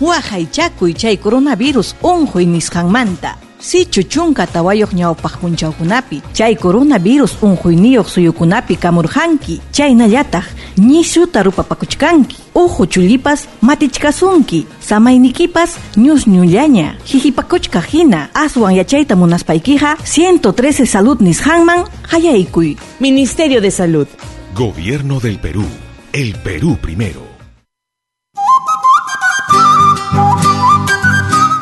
Wahay 0.00 0.46
chakuy 0.52 0.92
chay 0.92 1.16
coronavirus 1.16 1.96
unhuy 2.02 2.44
nisqanmanta. 2.44 3.38
Sichu 3.58 4.02
chunka 4.02 4.46
tawayoq 4.46 4.92
ñawpaq 4.92 5.38
punchawkunapi 5.40 6.20
chay 6.34 6.54
coronavirus 6.54 7.40
unhuyniyuq 7.42 8.08
suyukunapi 8.08 8.76
kamurjanki 8.76 9.60
chaynallataq 9.72 10.44
ñishuta 10.78 11.42
rupapakuchkanki 11.42 12.36
uhu 12.54 12.86
chullipas 12.86 13.48
matichkasunki. 13.60 14.66
Samaynikipas 14.80 15.76
ñusñullaña. 15.96 16.96
Hihipakuchka 17.04 17.80
hina 17.80 18.30
aswan 18.34 18.74
yachayta 18.74 19.16
munaspaykiqa 19.16 19.96
113 20.04 20.86
salud 20.86 21.20
nisqanman 21.20 21.84
hayaykuy 22.10 22.76
Ministerio 23.00 23.60
de 23.60 23.70
Salud. 23.70 24.06
Gobierno 24.54 25.20
del 25.20 25.38
Perú. 25.38 25.64
El 26.12 26.34
Perú 26.34 26.76
primero. 26.80 27.33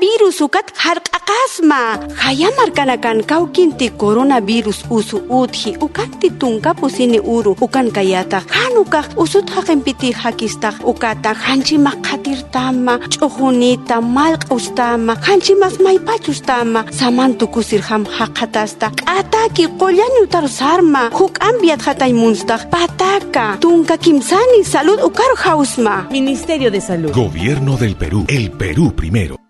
Coronavirus 0.00 0.40
ukat 0.40 0.66
harq'aqasma 0.80 2.00
hayamarkanakan 2.16 3.20
kawkinti 3.28 3.92
coronavirus 4.00 4.88
usu 4.88 5.20
utji 5.28 5.76
ukanti 5.76 6.30
tunkapusini 6.40 7.20
uru 7.20 7.52
ukan 7.60 7.92
kayata 7.92 8.40
hanukaq 8.48 9.12
usut 9.20 9.50
haqinpiti 9.52 10.12
hakistaq 10.12 10.80
ukata 10.88 11.34
hanchimaq 11.36 12.00
qatirtama 12.00 12.96
ch'ujunita 13.12 14.00
malq'ustama 14.00 15.20
hanchimas 15.20 15.76
maypachustama 15.84 16.80
samantukusir 17.00 17.84
ham 17.84 18.08
haqatasta 18.08 18.88
k'ataki 18.96 19.68
qollani 19.80 20.24
utarusarma 20.24 21.02
huk'anpiat 21.12 21.80
hataymunstaq 21.84 22.72
pataka 22.72 23.60
tunka 23.60 24.00
kimsani 24.00 24.64
salud 24.64 25.00
ukar 25.04 25.32
hausma 25.44 26.08
Ministerio 26.10 26.70
de 26.70 26.80
Salud. 26.80 27.12
Gobierno 27.12 27.76
del 27.76 27.94
Perú. 27.96 28.24
El 28.28 28.50
Perú 28.50 28.96
primero. 28.96 29.49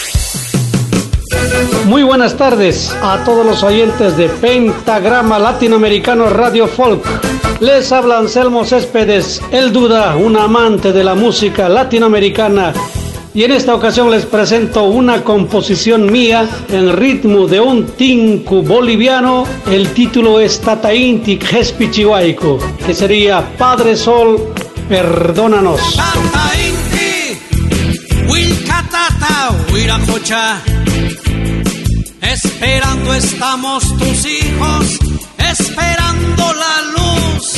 Muy 1.91 2.03
buenas 2.03 2.37
tardes 2.37 2.95
a 3.01 3.21
todos 3.25 3.45
los 3.45 3.63
oyentes 3.63 4.15
de 4.15 4.29
Pentagrama 4.29 5.37
Latinoamericano 5.37 6.29
Radio 6.29 6.65
Folk. 6.65 7.03
Les 7.59 7.91
habla 7.91 8.17
Anselmo 8.17 8.63
Céspedes, 8.63 9.41
el 9.51 9.73
Duda, 9.73 10.15
un 10.15 10.37
amante 10.37 10.93
de 10.93 11.03
la 11.03 11.15
música 11.15 11.67
latinoamericana. 11.67 12.71
Y 13.33 13.43
en 13.43 13.51
esta 13.51 13.75
ocasión 13.75 14.09
les 14.09 14.25
presento 14.25 14.85
una 14.85 15.21
composición 15.25 16.09
mía 16.09 16.47
en 16.69 16.95
ritmo 16.95 17.45
de 17.45 17.59
un 17.59 17.85
tinku 17.87 18.61
boliviano. 18.61 19.43
El 19.69 19.89
título 19.89 20.39
es 20.39 20.61
Tatainti 20.61 21.37
Jespichihuaico, 21.41 22.57
que 22.85 22.93
sería 22.93 23.43
Padre 23.57 23.97
Sol, 23.97 24.53
perdónanos. 24.87 25.97
Esperando 32.63 33.11
estamos 33.15 33.83
tus 33.97 34.23
hijos, 34.23 34.99
esperando 35.39 36.53
la 36.53 36.81
luz. 36.93 37.53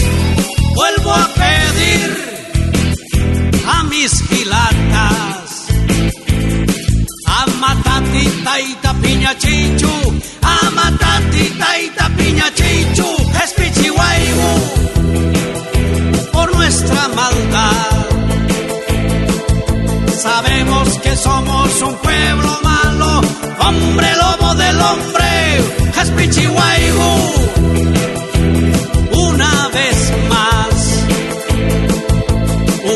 Vuelvo 0.76 1.12
a 1.12 1.28
pedir 1.28 2.10
a 3.68 3.84
mis 3.84 4.12
gilatas, 4.30 5.68
a 7.28 7.46
matatita 7.60 8.62
y 8.62 8.76
tapiña 8.76 9.38
chichu, 9.38 9.92
a 10.42 10.70
matatita 10.70 11.80
y 11.82 11.90
tapiña 11.90 12.54
chichu, 12.54 13.10
es 13.44 13.54
pichihuaibu, 13.58 14.52
por 16.32 16.56
nuestra 16.56 17.10
maldad. 17.10 18.08
Sabemos 20.22 20.88
que 21.00 21.14
somos 21.18 21.82
un 21.82 21.96
pueblo 21.96 22.60
malo, 22.64 23.22
hombre 23.60 24.16
lobo 24.16 24.43
del 24.56 24.80
hombre, 24.82 25.62
es. 25.96 27.32
Una 29.12 29.70
vez 29.70 30.14
más, 30.30 31.06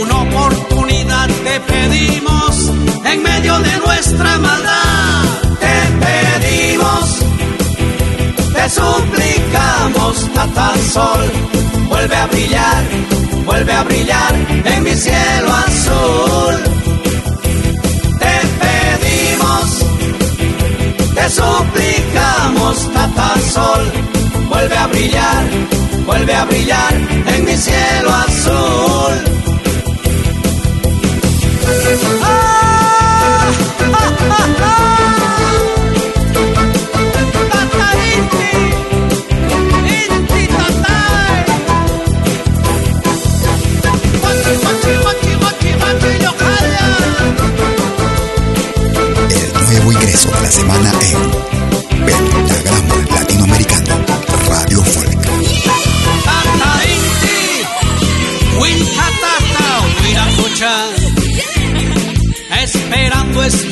una 0.02 0.22
oportunidad 0.22 1.28
te 1.28 1.60
pedimos 1.62 2.72
en 3.06 3.24
medio 3.24 3.60
de 3.60 3.78
nuestra 3.78 4.38
maldad. 4.40 5.24
Te 5.60 5.78
pedimos, 6.06 7.20
te 8.54 8.70
suplicamos, 8.70 10.30
Natal 10.36 10.80
Sol, 10.94 11.32
vuelve 11.90 12.16
a 12.16 12.28
brillar, 12.28 12.84
vuelve 13.46 13.74
a 13.74 13.84
brillar 13.84 14.36
en 14.66 14.84
mi 14.84 14.96
cielo 14.96 15.54
azul. 15.54 16.77
Te 21.18 21.30
suplicamos, 21.30 22.88
Natal 22.94 23.42
Sol, 23.42 23.92
vuelve 24.50 24.78
a 24.78 24.88
brillar, 24.88 25.44
vuelve 26.06 26.34
a 26.34 26.46
brillar 26.46 26.94
en 27.34 27.46
mi 27.46 27.58
cielo 27.58 28.14
azul. 28.14 29.14
Ah, 32.24 33.52
ah, 33.94 34.12
ah, 34.30 34.48
ah. 34.62 34.97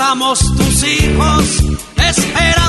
Estamos 0.06 0.40
tus 0.56 0.84
hijos, 0.84 1.64
esperando 1.98 2.65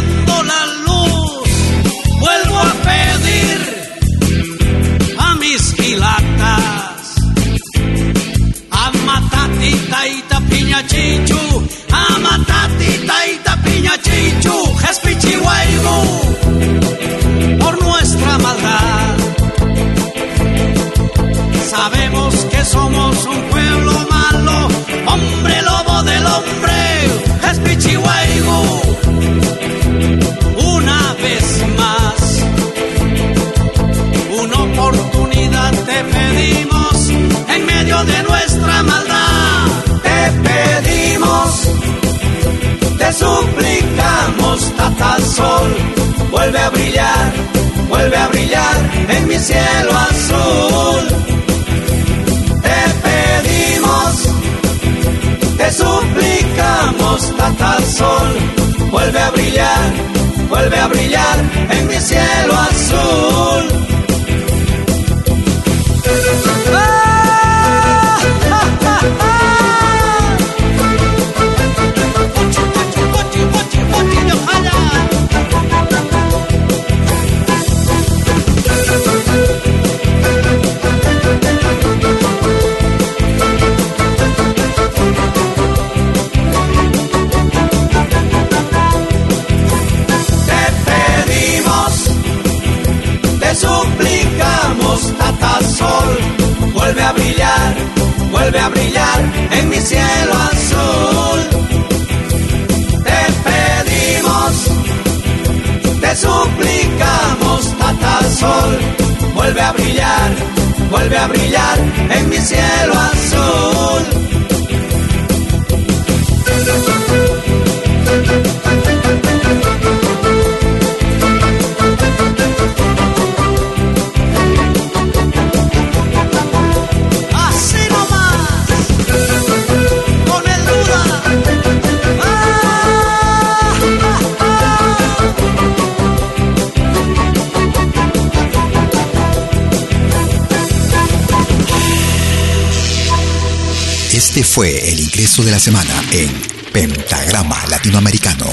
fue 144.57 144.91
el 144.91 145.01
ingreso 145.01 145.45
de 145.45 145.51
la 145.51 145.61
semana 145.61 146.03
en 146.13 146.31
Pentagrama 146.73 147.67
Latinoamericano 147.69 148.47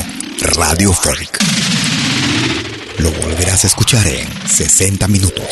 Radio 0.57 0.91
Folk. 0.91 1.39
Lo 2.97 3.09
volverás 3.09 3.63
a 3.63 3.67
escuchar 3.67 4.05
en 4.07 4.27
60 4.45 5.07
minutos. 5.07 5.45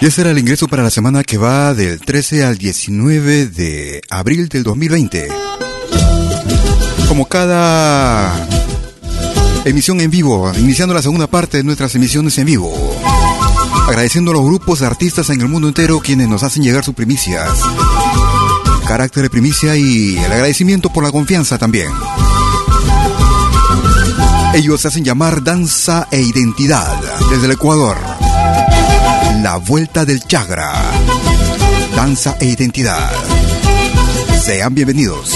Y 0.00 0.06
ese 0.06 0.20
era 0.20 0.30
el 0.30 0.38
ingreso 0.38 0.68
para 0.68 0.84
la 0.84 0.90
semana 0.90 1.24
que 1.24 1.36
va 1.36 1.74
del 1.74 1.98
13 1.98 2.44
al 2.44 2.58
19 2.58 3.48
de 3.48 4.00
abril 4.08 4.48
del 4.48 4.62
2020. 4.62 5.30
Como 7.08 7.26
cada 7.26 8.46
emisión 9.64 10.00
en 10.00 10.12
vivo, 10.12 10.52
iniciando 10.60 10.94
la 10.94 11.02
segunda 11.02 11.26
parte 11.26 11.56
de 11.56 11.64
nuestras 11.64 11.92
emisiones 11.96 12.38
en 12.38 12.46
vivo. 12.46 12.72
Agradeciendo 13.88 14.30
a 14.30 14.34
los 14.34 14.44
grupos 14.44 14.78
de 14.78 14.86
artistas 14.86 15.28
en 15.30 15.40
el 15.40 15.48
mundo 15.48 15.66
entero 15.66 15.98
quienes 15.98 16.28
nos 16.28 16.44
hacen 16.44 16.62
llegar 16.62 16.84
sus 16.84 16.94
primicias 16.94 17.50
carácter 18.88 19.22
de 19.22 19.28
primicia 19.28 19.76
y 19.76 20.16
el 20.16 20.32
agradecimiento 20.32 20.90
por 20.90 21.04
la 21.04 21.12
confianza 21.12 21.58
también. 21.58 21.88
Ellos 24.54 24.80
se 24.80 24.88
hacen 24.88 25.04
llamar 25.04 25.44
Danza 25.44 26.08
e 26.10 26.22
Identidad 26.22 26.98
desde 27.30 27.44
el 27.44 27.52
Ecuador. 27.52 27.98
La 29.42 29.56
Vuelta 29.58 30.06
del 30.06 30.20
Chagra. 30.22 30.72
Danza 31.94 32.38
e 32.40 32.46
Identidad. 32.46 33.10
Sean 34.42 34.74
bienvenidos. 34.74 35.34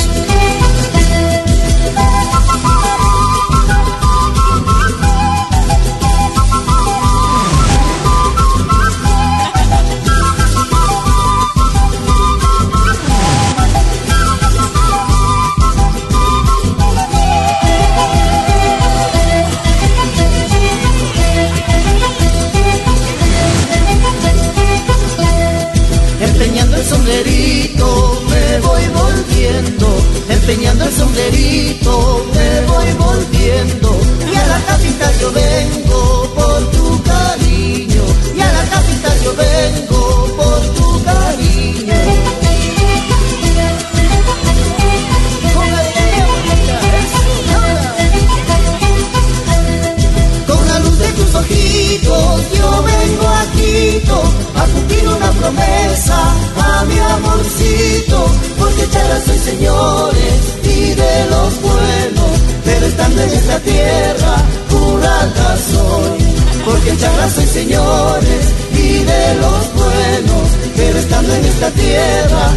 Tierra. 71.71 72.53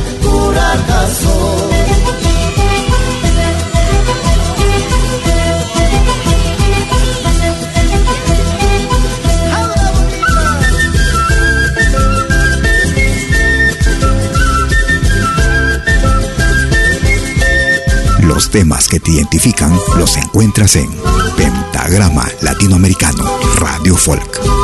Los 18.22 18.50
temas 18.50 18.90
que 18.90 19.00
te 19.00 19.12
identifican 19.12 19.72
los 19.98 20.18
encuentras 20.18 20.76
en 20.76 20.90
Pentagrama 21.38 22.28
Latinoamericano 22.42 23.24
Radio 23.60 23.96
Folk. 23.96 24.55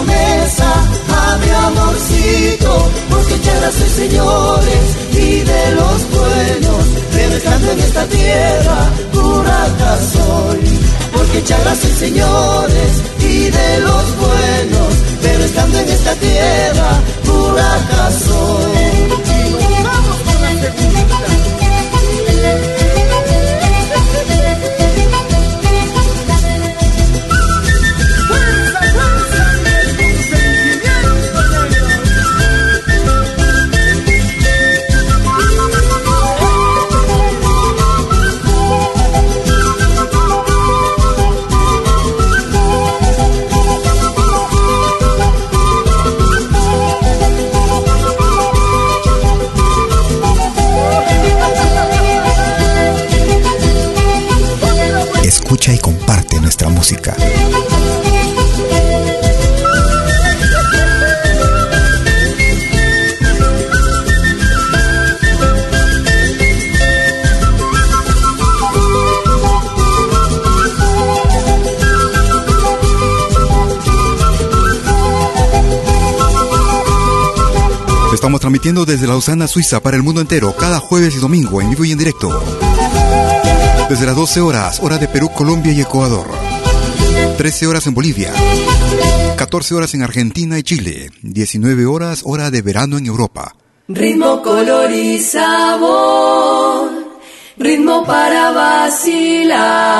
Promesa 0.00 0.72
a 1.08 1.38
mi 1.38 1.50
amorcito 1.50 2.90
porque 3.10 3.38
ya 3.40 3.70
soy 3.72 3.88
señores 3.88 4.96
y 5.12 5.40
de 5.40 5.72
los 5.72 6.10
buenos 6.10 7.00
estando 7.40 7.72
en 7.72 7.78
esta 7.80 8.04
tierra, 8.06 8.90
curata 9.12 9.98
soy. 10.12 10.60
Porque 11.12 11.42
charlas 11.44 11.78
soy 11.78 11.92
señores 11.92 12.92
y 13.18 13.50
de 13.50 13.80
los 13.80 14.16
buenos, 14.18 14.94
pero 15.22 15.44
estando 15.44 15.78
en 15.78 15.88
esta 15.88 16.14
tierra, 16.16 16.90
curata 17.24 18.10
soy. 18.26 18.79
Lausana, 79.20 79.46
Suiza, 79.46 79.80
para 79.80 79.98
el 79.98 80.02
mundo 80.02 80.22
entero, 80.22 80.56
cada 80.56 80.80
jueves 80.80 81.14
y 81.14 81.18
domingo, 81.18 81.60
en 81.60 81.68
vivo 81.68 81.84
y 81.84 81.92
en 81.92 81.98
directo. 81.98 82.42
Desde 83.90 84.06
las 84.06 84.16
12 84.16 84.40
horas, 84.40 84.80
hora 84.80 84.96
de 84.96 85.08
Perú, 85.08 85.30
Colombia 85.36 85.74
y 85.74 85.82
Ecuador. 85.82 86.26
13 87.36 87.66
horas 87.66 87.86
en 87.86 87.92
Bolivia. 87.92 88.32
14 89.36 89.74
horas 89.74 89.92
en 89.92 90.02
Argentina 90.04 90.58
y 90.58 90.62
Chile. 90.62 91.10
19 91.20 91.84
horas, 91.84 92.22
hora 92.24 92.50
de 92.50 92.62
verano 92.62 92.96
en 92.96 93.04
Europa. 93.04 93.54
Ritmo, 93.88 94.40
color 94.40 94.90
y 94.90 95.18
sabor. 95.18 96.88
Ritmo 97.58 98.06
para 98.06 98.52
vacilar. 98.52 99.98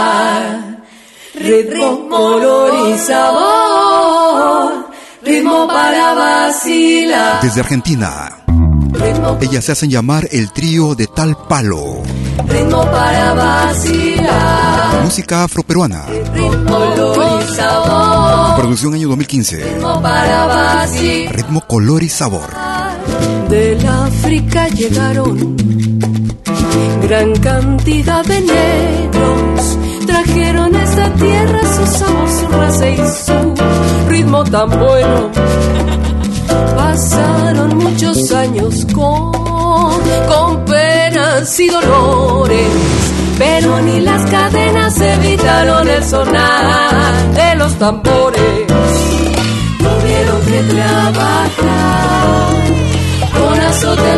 Ritmo, 1.35 2.09
color 2.09 2.89
y 2.89 2.99
sabor 2.99 4.91
ritmo 5.23 5.67
para 5.67 6.15
vacilar. 6.15 7.43
Desde 7.43 7.61
Argentina, 7.61 8.40
ellas 9.41 9.65
se 9.65 9.73
hacen 9.73 9.91
llamar 9.91 10.29
el 10.33 10.53
trío 10.53 10.95
de 10.95 11.07
tal 11.07 11.37
palo. 11.49 12.03
Ritmo 12.47 12.83
para 12.91 13.35
vacilar. 13.35 15.03
Música 15.05 15.45
afroperuana. 15.45 16.07
Ritmo, 16.35 16.95
color 16.95 17.43
y 17.43 17.55
sabor. 17.55 18.57
Producción 18.57 18.95
año 18.95 19.09
2015. 19.09 19.57
Ritmo 19.57 20.03
para 20.03 20.47
vacilar. 20.47 21.37
Ritmo, 21.37 21.61
color 21.67 22.03
y 22.03 22.09
sabor. 22.09 22.51
Del 23.49 23.87
África 23.87 24.69
llegaron 24.69 25.57
gran 27.03 27.35
cantidad 27.41 28.25
de 28.25 28.41
negros. 28.41 29.79
Trajeron 30.07 30.75
a 30.75 30.83
esta 30.83 31.13
tierra 31.15 31.61
su 31.63 31.99
sabor, 31.99 32.29
su 32.29 32.49
raza 32.49 32.89
y 32.89 32.97
su 32.97 34.09
ritmo 34.09 34.45
tan 34.45 34.71
bueno. 34.71 35.31
Pasaron 36.77 37.79
muchos 37.79 38.33
años 38.33 38.87
con, 38.87 38.95
con 38.95 39.00
y 41.43 41.69
dolores, 41.69 42.69
pero 43.39 43.81
ni 43.81 44.01
las 44.01 44.31
cadenas 44.31 45.01
evitaron 45.01 45.89
el 45.89 46.05
sonar 46.05 47.33
de 47.33 47.55
los 47.55 47.79
tambores. 47.79 48.67
Tuvieron 49.79 50.41
que 50.43 50.63
trabajar 50.75 51.51
con 53.33 53.61
azote 53.61 54.11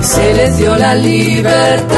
se 0.00 0.34
les 0.34 0.56
dio 0.58 0.76
la 0.76 0.94
libertad 0.94 1.96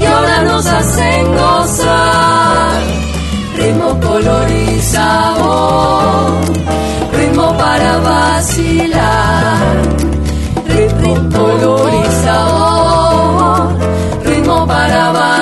y 0.00 0.04
ahora 0.04 0.42
nos 0.42 0.66
hacen 0.66 1.26
gozar. 1.36 2.82
Ritmo, 3.56 4.00
color 4.00 4.50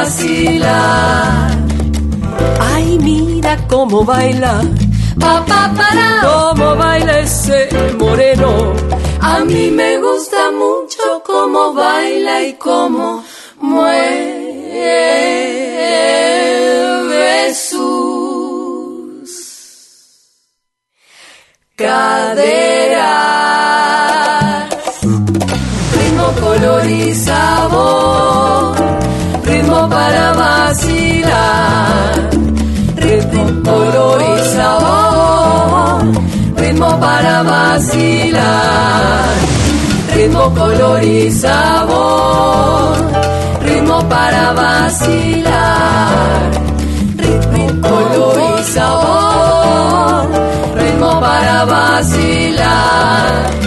vacilar. 0.07 1.51
Ay, 2.61 2.99
mira 2.99 3.57
cómo 3.69 4.05
baila, 4.05 4.63
papá 5.19 5.73
para, 5.77 6.11
cómo 6.23 6.77
baila 6.77 7.19
ese 7.21 7.69
moreno. 7.99 8.51
A 9.21 9.41
mí 9.41 9.71
me 9.71 9.99
gusta 9.99 10.51
mucho 10.53 11.23
cómo 11.25 11.75
baila 11.75 12.43
y 12.43 12.53
cómo 12.55 13.25
mueve 13.61 14.05
sus. 17.55 18.07
Color 33.87 34.23
y 34.23 34.45
sabor, 34.57 36.03
ritmo 36.57 37.01
para 37.01 37.43
vacilar. 37.43 39.25
Ritmo, 40.15 40.55
color 40.55 41.03
y 41.05 41.31
sabor, 41.31 42.97
ritmo 43.63 44.09
para 44.09 44.53
vacilar. 44.53 46.51
Ritmo, 47.17 47.67
color 47.83 48.59
y 48.59 48.63
sabor, 48.65 50.27
ritmo 50.77 51.21
para 51.21 51.65
vacilar. 51.65 53.66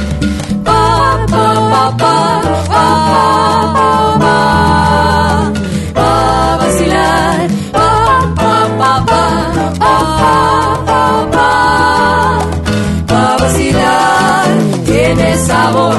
Sabor 15.48 15.96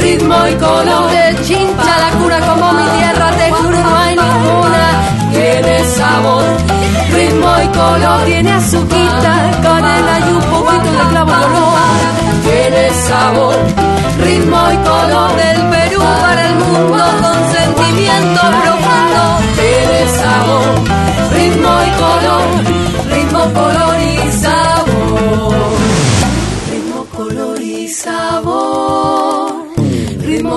ritmo 0.00 0.46
y 0.46 0.54
color. 0.54 1.10
De 1.10 1.36
chincha 1.44 1.94
la 2.04 2.10
cura 2.18 2.38
como 2.40 2.72
mi 2.72 2.84
tierra 2.98 3.30
te 3.38 3.50
juro 3.50 3.78
no 3.78 3.96
hay 3.96 4.16
ninguna 4.16 4.86
tiene 5.36 5.84
sabor. 5.84 6.44
Ritmo 7.12 7.50
y 7.64 7.68
color. 7.68 8.24
Tiene 8.24 8.52
azuquita 8.52 9.34
canela 9.62 10.18
y 10.20 10.32
un 10.32 10.42
poquito 10.52 10.90
de 10.92 11.08
clavo 11.10 11.32
de 11.32 11.44
olor. 11.44 11.76
Tiene 12.44 12.90
sabor 13.08 13.56
ritmo 14.24 14.60
y 14.72 14.76
color. 14.88 15.30
Del 15.36 15.60
Perú 15.72 16.02
para 16.22 16.48
el 16.48 16.54
mundo 16.54 17.04
con 17.22 17.38
sentimiento 17.56 18.40
profundo. 18.62 19.22
Tiene 19.60 20.00
sabor 20.20 20.66
ritmo 21.36 21.72
y 21.88 21.90
color. 22.02 22.46
Ritmo 23.14 23.42
color 23.52 23.85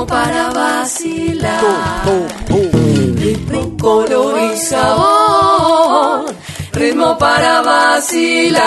para 0.09 0.49
vacilar. 0.49 1.61
Ritmo, 3.15 3.77
color 3.77 4.39
y 4.51 4.57
sabor. 4.57 6.33
Ritmo 6.73 7.17
para 7.17 7.61
vacilar. 7.61 8.63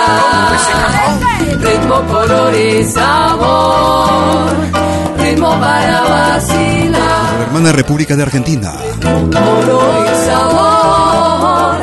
Ritmo, 1.60 2.02
color 2.06 2.54
y 2.54 2.84
sabor. 2.84 4.50
Ritmo 5.18 5.50
para 5.60 6.00
vacilar. 6.02 7.38
La 7.38 7.44
hermana 7.46 7.72
República 7.72 8.14
de 8.16 8.22
Argentina. 8.22 8.72
Color 9.00 10.06
y 10.06 10.26
sabor. 10.26 11.76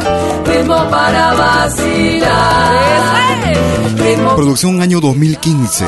Ritmo 0.46 0.90
para 0.90 1.34
vacilar. 1.34 2.89
Producción 4.18 4.82
año 4.82 5.00
2015. 5.00 5.86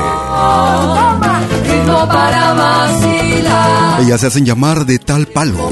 ritmo 1.63 2.07
para 2.07 2.53
vacilar. 2.53 4.01
Ellas 4.01 4.22
se 4.22 4.28
hacen 4.28 4.45
llamar 4.45 4.86
de 4.86 4.99
tal 4.99 5.26
palo. 5.28 5.69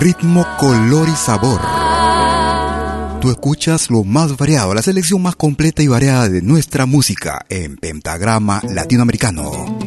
Ritmo, 0.00 0.46
color 0.58 1.08
y 1.08 1.16
sabor. 1.16 1.60
Tú 3.20 3.30
escuchas 3.30 3.90
lo 3.90 4.04
más 4.04 4.36
variado, 4.36 4.74
la 4.74 4.82
selección 4.82 5.22
más 5.22 5.36
completa 5.36 5.82
y 5.82 5.88
variada 5.88 6.28
de 6.28 6.42
nuestra 6.42 6.86
música 6.86 7.44
en 7.48 7.76
Pentagrama 7.76 8.62
Latinoamericano. 8.68 9.78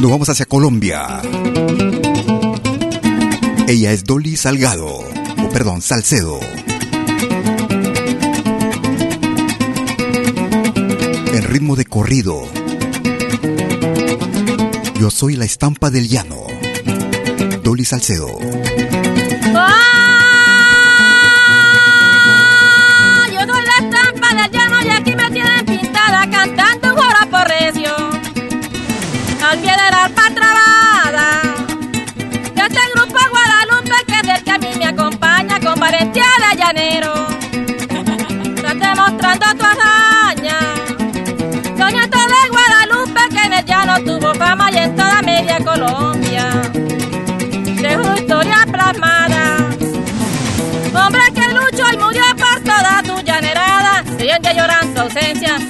Nos 0.00 0.10
vamos 0.10 0.28
hacia 0.28 0.44
Colombia. 0.44 1.22
Ella 3.66 3.92
es 3.92 4.04
Dolly 4.04 4.36
Salgado, 4.36 4.86
o 4.88 5.48
perdón, 5.50 5.80
Salcedo. 5.80 6.38
En 11.32 11.42
ritmo 11.44 11.74
de 11.74 11.86
corrido. 11.86 12.42
Yo 15.00 15.10
soy 15.10 15.36
la 15.36 15.46
estampa 15.46 15.90
del 15.90 16.08
llano. 16.08 16.44
Dolly 17.62 17.86
Salcedo. 17.86 18.38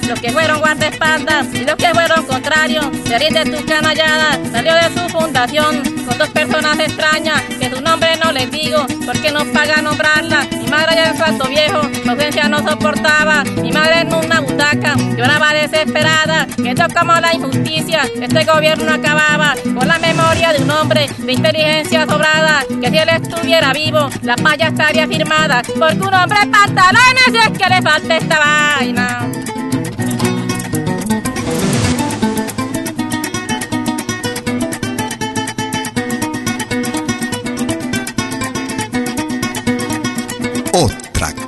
Los 0.07 0.19
que 0.19 0.31
fueron 0.31 0.59
guardaespaldas 0.59 1.47
y 1.53 1.65
los 1.65 1.75
que 1.75 1.89
fueron 1.93 2.25
contrarios. 2.25 2.85
Se 3.07 3.17
rinde 3.17 3.45
tu 3.45 3.65
canallada, 3.65 4.39
salió 4.51 4.73
de 4.73 4.83
su 4.93 5.09
fundación 5.09 5.81
con 6.05 6.17
dos 6.17 6.29
personas 6.29 6.79
extrañas 6.79 7.41
que 7.59 7.69
su 7.69 7.81
nombre 7.81 8.15
no 8.23 8.31
les 8.31 8.51
digo 8.51 8.85
porque 9.05 9.31
no 9.31 9.45
paga 9.45 9.81
nombrarla. 9.81 10.45
Mi 10.51 10.67
madre 10.67 10.95
ya 10.95 11.25
en 11.27 11.41
su 11.41 11.47
viejo, 11.49 11.81
su 12.03 12.09
ausencia 12.09 12.47
no 12.47 12.59
soportaba. 12.59 13.43
Mi 13.61 13.71
madre 13.71 14.01
en 14.01 14.13
una 14.13 14.41
butaca 14.41 14.95
lloraba 15.17 15.53
desesperada, 15.53 16.47
viendo 16.57 16.85
como 16.95 17.13
la 17.19 17.33
injusticia 17.33 18.03
este 18.21 18.43
gobierno 18.45 18.93
acababa 18.93 19.55
con 19.63 19.87
la 19.87 19.97
memoria 19.99 20.53
de 20.53 20.63
un 20.63 20.71
hombre 20.71 21.07
de 21.17 21.33
inteligencia 21.33 22.05
sobrada. 22.05 22.63
Que 22.81 22.89
si 22.89 22.97
él 22.97 23.09
estuviera 23.09 23.73
vivo, 23.73 24.09
la 24.21 24.35
paya 24.35 24.67
estaría 24.67 25.07
firmada 25.07 25.61
porque 25.79 25.95
un 25.95 26.13
hombre 26.13 26.39
pantalones 26.51 27.27
y 27.33 27.37
es 27.37 27.57
que 27.57 27.69
le 27.69 27.81
falta 27.81 28.17
esta 28.17 28.39
vaina. 28.39 29.54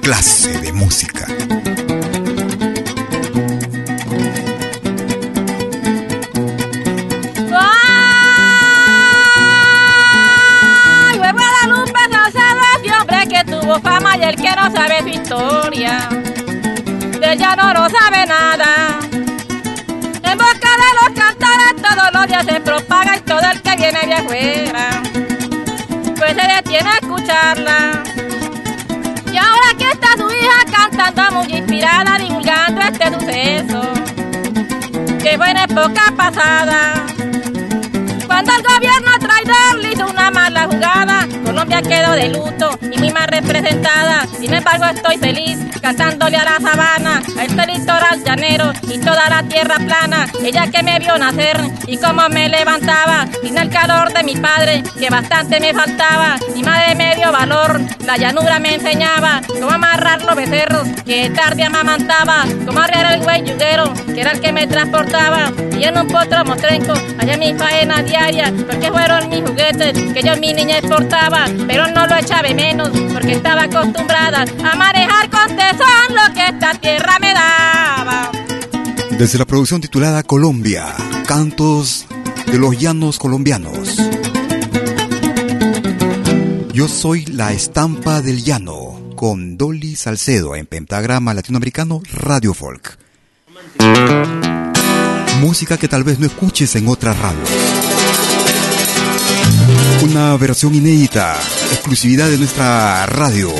Clase 0.07 0.55
de 0.61 0.71
música. 0.71 1.25
¡Ay! 7.51 7.99
Huevo 11.19 11.39
la 11.39 11.67
lupa 11.67 12.07
no 12.07 12.31
sabe 12.31 12.61
ese 12.77 12.89
hombre 12.95 13.27
que 13.27 13.43
tuvo 13.51 13.81
fama 13.81 14.15
y 14.15 14.23
el 14.23 14.37
que 14.37 14.55
no 14.55 14.71
sabe 14.71 15.01
su 15.01 15.09
historia. 15.09 16.07
De 17.19 17.33
ella 17.33 17.57
no, 17.57 17.73
no 17.73 17.89
sabe 17.89 18.25
nada. 18.25 18.99
En 19.11 20.37
boca 20.37 20.71
de 20.83 20.89
los 21.01 21.09
cantares 21.19 21.75
todos 21.81 22.13
los 22.13 22.27
días 22.27 22.45
se 22.45 22.61
propaga 22.61 23.17
y 23.17 23.19
todo 23.19 23.41
el 23.51 23.61
que 23.61 23.75
viene 23.75 24.05
de 24.05 24.13
afuera. 24.13 25.03
Pues 26.15 26.33
se 26.33 26.47
detiene 26.47 26.91
a 26.91 26.93
escucharla. 26.93 28.16
Está 30.09 30.23
su 30.23 30.31
hija 30.31 30.65
cantando 30.71 31.31
muy 31.31 31.53
inspirada, 31.53 32.17
divulgando 32.17 32.81
este 32.81 33.13
suceso, 33.13 33.81
que 35.21 35.37
fue 35.37 35.51
en 35.51 35.57
época 35.57 36.13
pasada. 36.15 37.05
Cuando 38.25 38.51
el 38.53 38.63
gobierno 38.63 39.11
traidor 39.19 39.79
le 39.81 39.91
hizo 39.91 40.07
una 40.07 40.31
mala 40.31 40.65
jugada, 40.65 41.27
Colombia 41.57 41.81
quedó 41.81 42.11
de 42.11 42.29
luto 42.29 42.77
y 42.83 42.99
muy 42.99 43.11
mal 43.11 43.27
representada. 43.27 44.27
Sin 44.39 44.53
embargo, 44.53 44.85
estoy 44.85 45.17
feliz 45.17 45.57
cantándole 45.81 46.37
a 46.37 46.43
la 46.43 46.59
sabana, 46.59 47.23
a 47.35 47.43
este 47.45 47.65
litoral 47.65 48.23
llanero 48.23 48.73
y 48.83 48.99
toda 48.99 49.27
la 49.27 49.41
tierra 49.41 49.77
plana. 49.77 50.27
Ella 50.43 50.67
que 50.69 50.83
me 50.83 50.99
vio 50.99 51.17
nacer 51.17 51.59
y 51.87 51.97
cómo 51.97 52.29
me 52.29 52.47
levantaba, 52.47 53.25
sin 53.41 53.57
el 53.57 53.69
calor 53.69 54.13
de 54.13 54.23
mi 54.23 54.35
padre, 54.35 54.83
que 54.99 55.09
bastante 55.09 55.59
me 55.59 55.73
faltaba. 55.73 56.37
Mi 56.53 56.61
madre 56.61 56.93
me 56.93 57.15
dio 57.15 57.31
valor, 57.31 57.81
la 58.05 58.17
llanura 58.17 58.59
me 58.59 58.75
enseñaba 58.75 59.41
cómo 59.47 59.71
amarrar 59.71 60.21
los 60.21 60.35
becerros, 60.35 60.87
que 61.05 61.31
tarde 61.31 61.63
amamantaba, 61.63 62.45
cómo 62.67 62.79
arrear 62.79 63.13
el 63.13 63.23
güey 63.23 63.43
yuguero, 63.43 63.93
que 64.13 64.21
era 64.21 64.31
el 64.33 64.41
que 64.41 64.51
me 64.51 64.67
transportaba. 64.67 65.51
Y 65.75 65.85
en 65.85 65.97
un 65.97 66.07
potro 66.07 66.45
mostrenco, 66.45 66.93
allá 67.17 67.37
mi 67.37 67.53
faena 67.53 68.03
diaria, 68.03 68.53
porque 68.69 68.91
fueron 68.91 69.29
mis 69.29 69.41
juguetes 69.41 69.93
que 70.13 70.21
yo 70.21 70.35
mi 70.37 70.53
niña 70.53 70.79
exportaba, 70.79 71.46
pero 71.67 71.87
no 71.87 72.07
lo 72.07 72.15
echaba 72.15 72.47
de 72.47 72.55
menos, 72.55 72.89
porque 73.13 73.33
estaba 73.33 73.63
acostumbrada 73.63 74.45
a 74.63 74.75
manejar 74.75 75.29
con 75.29 75.55
tesón 75.55 76.15
lo 76.15 76.33
que 76.33 76.45
esta 76.45 76.73
tierra 76.75 77.17
me 77.19 77.33
daba. 77.33 78.31
Desde 79.17 79.39
la 79.39 79.45
producción 79.45 79.81
titulada 79.81 80.23
Colombia, 80.23 80.85
Cantos 81.25 82.05
de 82.45 82.57
los 82.57 82.77
Llanos 82.77 83.17
Colombianos. 83.17 83.97
Yo 86.73 86.87
soy 86.87 87.25
la 87.25 87.53
estampa 87.53 88.21
del 88.21 88.43
llano, 88.43 89.01
con 89.15 89.57
Dolly 89.57 89.95
Salcedo 89.95 90.55
en 90.55 90.67
Pentagrama 90.67 91.33
Latinoamericano 91.33 92.01
Radio 92.13 92.53
Folk. 92.53 92.99
Música 95.41 95.77
que 95.77 95.87
tal 95.87 96.03
vez 96.03 96.19
no 96.19 96.27
escuches 96.27 96.75
en 96.75 96.87
otras 96.87 97.17
radios. 97.19 97.86
Una 100.01 100.37
versión 100.37 100.75
inédita, 100.75 101.35
exclusividad 101.71 102.29
de 102.29 102.37
nuestra 102.37 103.05
radio. 103.07 103.51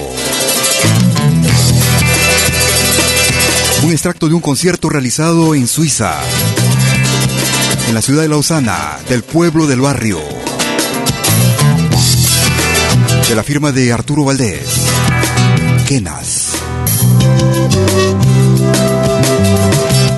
Un 3.83 3.91
extracto 3.91 4.27
de 4.27 4.35
un 4.35 4.41
concierto 4.41 4.89
realizado 4.89 5.55
en 5.55 5.67
Suiza, 5.67 6.15
en 7.87 7.93
la 7.95 8.01
ciudad 8.01 8.21
de 8.21 8.29
Lausana, 8.29 8.97
del 9.09 9.23
pueblo 9.23 9.67
del 9.67 9.81
barrio, 9.81 10.19
de 13.27 13.35
la 13.35 13.43
firma 13.43 13.71
de 13.71 13.91
Arturo 13.91 14.25
Valdés, 14.25 14.67
Kenas. 15.87 16.51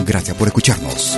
Gracias 0.05 0.35
por 0.35 0.47
escucharnos. 0.47 1.17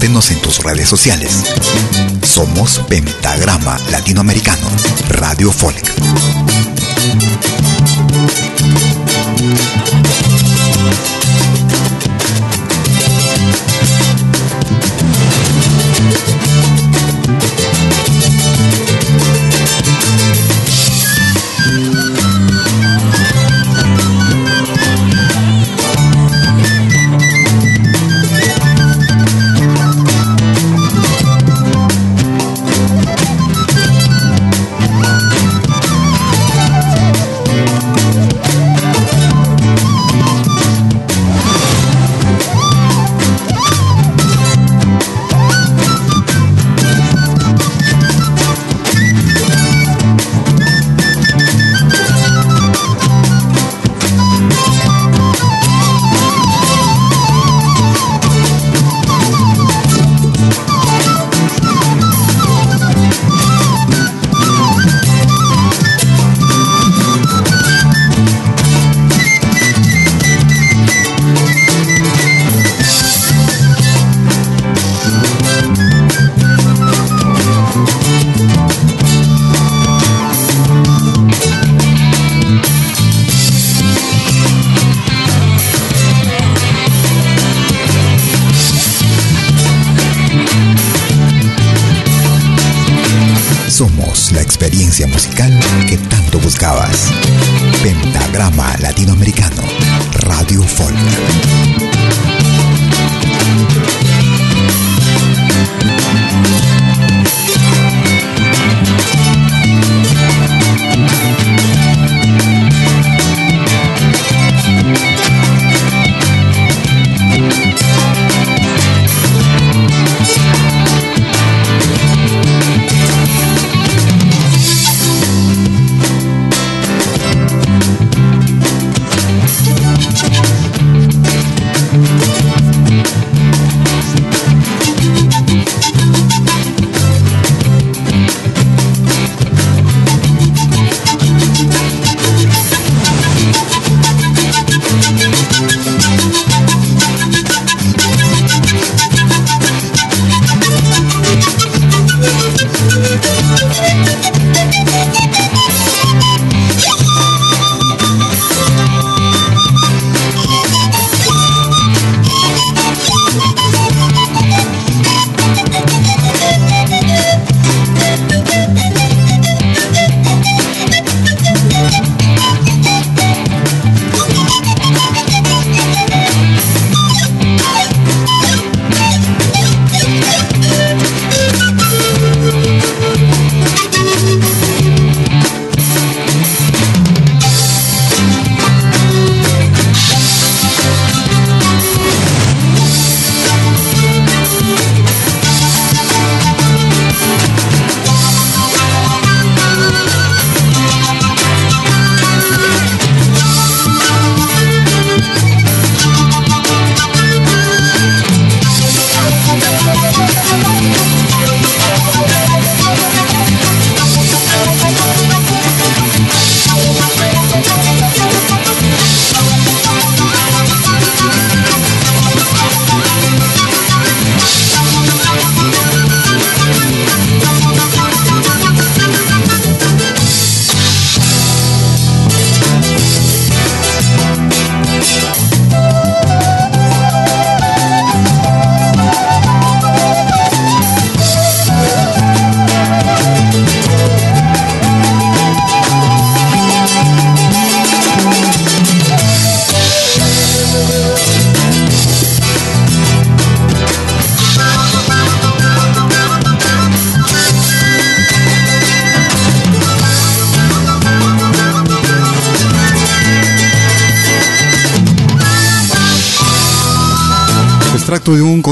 Compártenos 0.00 0.30
en 0.30 0.40
tus 0.40 0.62
redes 0.62 0.88
sociales. 0.88 1.44
Somos 2.22 2.78
Pentagrama 2.88 3.78
Latinoamericano, 3.90 4.66
Radio 5.10 5.52
Folk. 5.52 5.92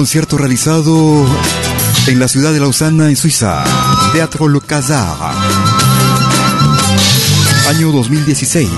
Concierto 0.09 0.38
realizado 0.38 1.26
en 2.06 2.18
la 2.18 2.28
ciudad 2.28 2.50
de 2.50 2.61
Lausana, 2.61 3.11
en 3.11 3.16
Suiza. 3.16 3.62
Teatro 4.14 4.48
Le. 4.48 4.59
Año 7.68 7.92
2016. 7.92 8.70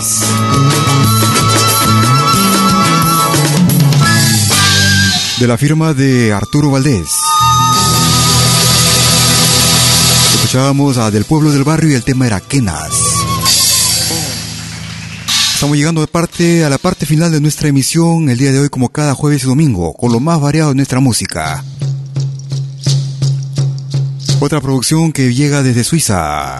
De 5.38 5.46
la 5.46 5.56
firma 5.56 5.94
de 5.94 6.32
Arturo 6.32 6.72
Valdés. 6.72 7.10
Escuchábamos 10.34 10.98
a 10.98 11.12
Del 11.12 11.26
Pueblo 11.26 11.52
del 11.52 11.62
Barrio 11.62 11.90
y 11.90 11.94
el 11.94 12.02
tema 12.02 12.26
era 12.26 12.40
Quenas. 12.40 13.09
Estamos 15.60 15.76
llegando 15.76 16.00
de 16.00 16.06
parte 16.06 16.64
a 16.64 16.70
la 16.70 16.78
parte 16.78 17.04
final 17.04 17.30
de 17.30 17.38
nuestra 17.38 17.68
emisión 17.68 18.30
el 18.30 18.38
día 18.38 18.50
de 18.50 18.60
hoy 18.60 18.70
como 18.70 18.88
cada 18.88 19.12
jueves 19.14 19.44
y 19.44 19.46
domingo, 19.46 19.92
con 19.92 20.10
lo 20.10 20.18
más 20.18 20.40
variado 20.40 20.70
de 20.70 20.74
nuestra 20.74 21.00
música. 21.00 21.62
Otra 24.40 24.62
producción 24.62 25.12
que 25.12 25.34
llega 25.34 25.62
desde 25.62 25.84
Suiza. 25.84 26.56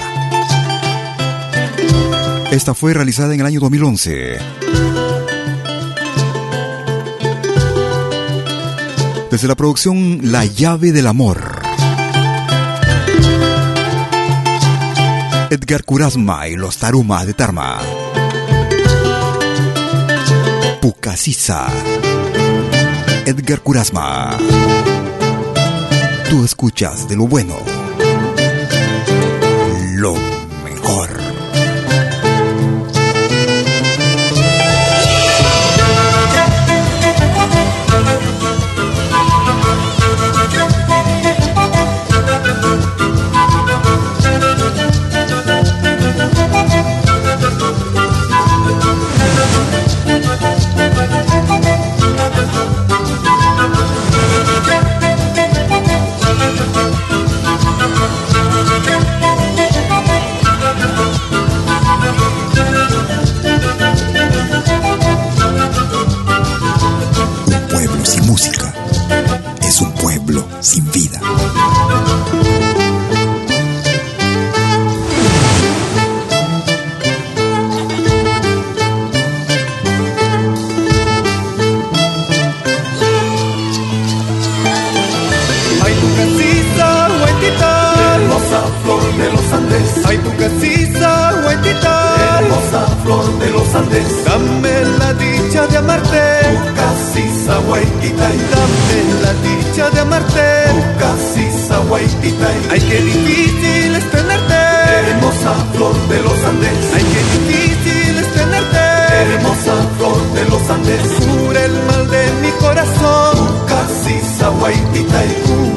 Esta 2.51 2.74
fue 2.74 2.92
realizada 2.92 3.32
en 3.32 3.40
el 3.40 3.46
año 3.46 3.61
2011. 3.61 4.36
Desde 9.30 9.48
la 9.48 9.55
producción 9.55 10.30
La 10.30 10.44
llave 10.44 10.92
del 10.92 11.07
amor. 11.07 11.62
Edgar 15.48 15.84
Kurasma 15.84 16.48
y 16.48 16.57
los 16.57 16.76
Tarumas 16.76 17.26
de 17.26 17.32
Tarma. 17.32 17.78
Pucasisa. 20.81 21.68
Edgar 23.26 23.61
Kurasma. 23.61 24.39
Tú 26.31 26.45
escuchas 26.45 27.07
de 27.07 27.16
lo 27.16 27.26
bueno. 27.26 27.80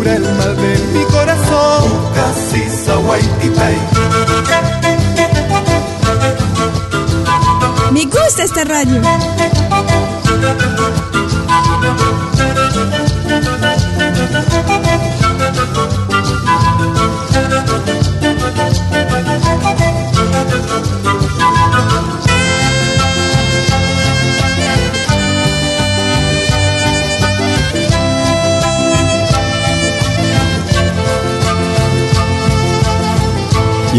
cura 0.04 0.16
el 0.16 0.22
mal 0.22 0.56
de 0.58 0.78
mi 0.94 1.06
corazón. 1.06 2.04
Me 7.92 8.06
gusta 8.06 8.44
esta 8.44 8.64
radio. 8.64 9.02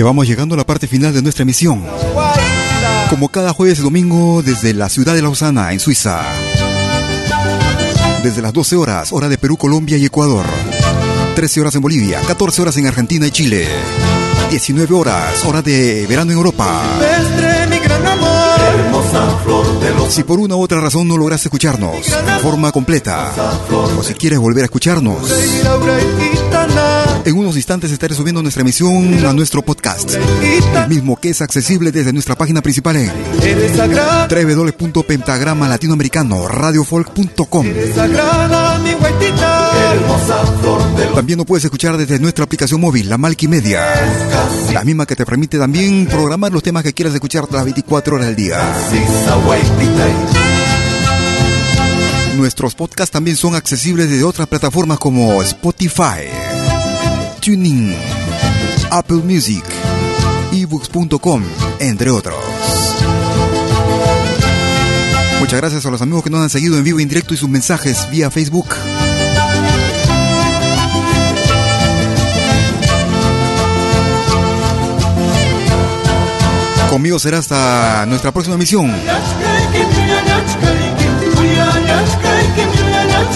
Vamos 0.04 0.26
llegando 0.26 0.54
a 0.54 0.58
la 0.58 0.66
parte 0.66 0.86
final 0.86 1.14
de 1.14 1.22
nuestra 1.22 1.42
emisión. 1.42 1.82
Como 3.08 3.28
cada 3.28 3.52
jueves 3.52 3.78
y 3.78 3.82
domingo 3.82 4.42
desde 4.42 4.74
la 4.74 4.88
ciudad 4.88 5.14
de 5.14 5.22
Lausana, 5.22 5.72
en 5.72 5.80
Suiza. 5.80 6.22
Desde 8.22 8.42
las 8.42 8.52
12 8.52 8.76
horas, 8.76 9.12
hora 9.12 9.28
de 9.28 9.38
Perú, 9.38 9.56
Colombia 9.56 9.96
y 9.96 10.04
Ecuador. 10.04 10.44
13 11.34 11.60
horas 11.62 11.74
en 11.74 11.80
Bolivia, 11.80 12.20
14 12.26 12.62
horas 12.62 12.76
en 12.76 12.86
Argentina 12.86 13.26
y 13.26 13.30
Chile. 13.30 13.66
19 14.50 14.94
horas, 14.94 15.44
hora 15.44 15.62
de 15.62 16.06
verano 16.06 16.32
en 16.32 16.36
Europa. 16.36 16.82
Si 20.08 20.22
por 20.22 20.38
una 20.38 20.56
u 20.56 20.62
otra 20.62 20.80
razón 20.80 21.08
no 21.08 21.16
logras 21.16 21.42
escucharnos 21.44 21.96
de 22.04 22.38
forma 22.40 22.70
completa, 22.72 23.32
o 23.98 24.02
si 24.02 24.14
quieres 24.14 24.38
volver 24.38 24.62
a 24.62 24.66
escucharnos, 24.66 25.30
en 27.24 27.36
unos 27.36 27.56
instantes 27.56 27.90
estaré 27.90 28.14
subiendo 28.14 28.42
nuestra 28.42 28.62
emisión 28.62 29.24
a 29.24 29.32
nuestro 29.32 29.62
podcast, 29.62 30.14
el 30.14 30.88
mismo 30.88 31.16
que 31.16 31.30
es 31.30 31.40
accesible 31.40 31.90
desde 31.90 32.12
nuestra 32.12 32.36
página 32.36 32.60
principal 32.62 32.96
en 32.96 33.10
www.pentagrama 34.28 35.68
latinoamericano 35.68 36.48
radiofolk.com. 36.48 37.66
También 41.14 41.38
lo 41.38 41.44
puedes 41.44 41.64
escuchar 41.64 41.96
desde 41.96 42.18
nuestra 42.18 42.44
aplicación 42.44 42.80
móvil, 42.80 43.08
la 43.08 43.18
Media, 43.18 43.82
la 44.72 44.84
misma 44.84 45.06
que 45.06 45.16
te 45.16 45.24
permite 45.24 45.58
también 45.58 46.06
programar 46.06 46.52
los 46.52 46.62
temas 46.62 46.82
que 46.82 46.92
quieras 46.92 47.14
escuchar 47.14 47.46
las 47.50 47.64
24 47.64 48.16
horas 48.16 48.26
del 48.28 48.36
día. 48.36 48.58
Nuestros 52.36 52.74
podcasts 52.74 53.12
también 53.12 53.36
son 53.36 53.54
accesibles 53.54 54.10
desde 54.10 54.24
otras 54.24 54.48
plataformas 54.48 54.98
como 54.98 55.42
Spotify. 55.42 56.63
Tuning, 57.44 57.94
Apple 58.90 59.18
Music, 59.18 59.62
ebooks.com, 60.50 61.42
entre 61.78 62.08
otros. 62.08 62.42
Muchas 65.40 65.60
gracias 65.60 65.84
a 65.84 65.90
los 65.90 66.00
amigos 66.00 66.24
que 66.24 66.30
nos 66.30 66.40
han 66.40 66.48
seguido 66.48 66.78
en 66.78 66.84
vivo, 66.84 67.00
en 67.00 67.08
directo 67.08 67.34
y 67.34 67.36
sus 67.36 67.50
mensajes 67.50 68.08
vía 68.10 68.30
Facebook. 68.30 68.68
Conmigo 76.88 77.18
será 77.18 77.36
hasta 77.36 78.06
nuestra 78.06 78.32
próxima 78.32 78.56
misión. 78.56 78.90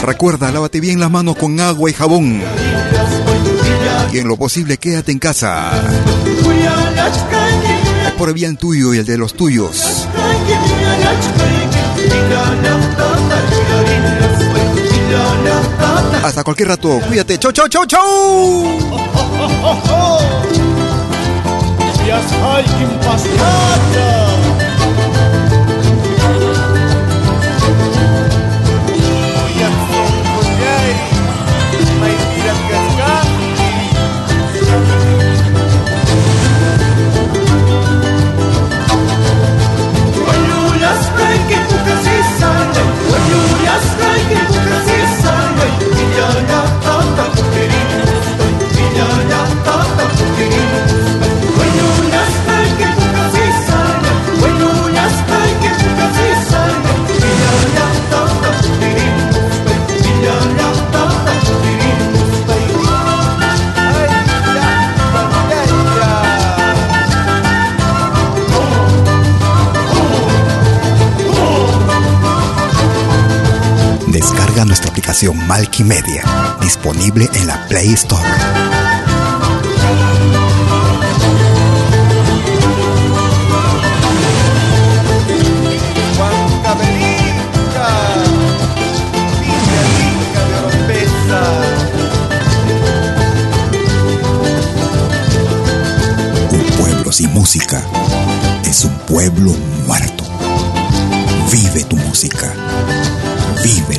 Recuerda, 0.02 0.50
lávate 0.50 0.80
bien 0.80 0.98
las 0.98 1.10
manos 1.10 1.36
con 1.36 1.60
agua 1.60 1.90
y 1.90 1.92
jabón 1.92 2.42
y 4.12 4.18
en 4.18 4.28
lo 4.28 4.36
posible 4.36 4.78
quédate 4.78 5.12
en 5.12 5.18
casa. 5.18 5.72
Por 8.16 8.28
el 8.28 8.34
bien 8.34 8.56
tuyo 8.56 8.94
y 8.94 8.98
el 8.98 9.06
de 9.06 9.18
los 9.18 9.34
tuyos. 9.34 10.06
Hasta 16.24 16.44
cualquier 16.44 16.68
rato, 16.68 17.00
cuídate. 17.06 17.38
Chau, 17.38 17.52
chau, 17.52 17.68
chau, 17.68 17.86
chau. 17.86 17.98
Descarga 74.58 74.70
nuestra 74.70 74.90
aplicación 74.90 75.46
Media, 75.84 76.24
disponible 76.60 77.28
en 77.32 77.46
la 77.46 77.64
Play 77.68 77.92
Store. 77.92 78.28
Un 96.50 96.64
pueblo 96.76 97.12
sin 97.12 97.32
música 97.32 97.80
es 98.64 98.84
un 98.84 98.98
pueblo 99.06 99.52
muerto. 99.86 100.24
Vive 101.52 101.84
tu 101.84 101.96
música. 101.96 102.52
Vive 103.62 103.98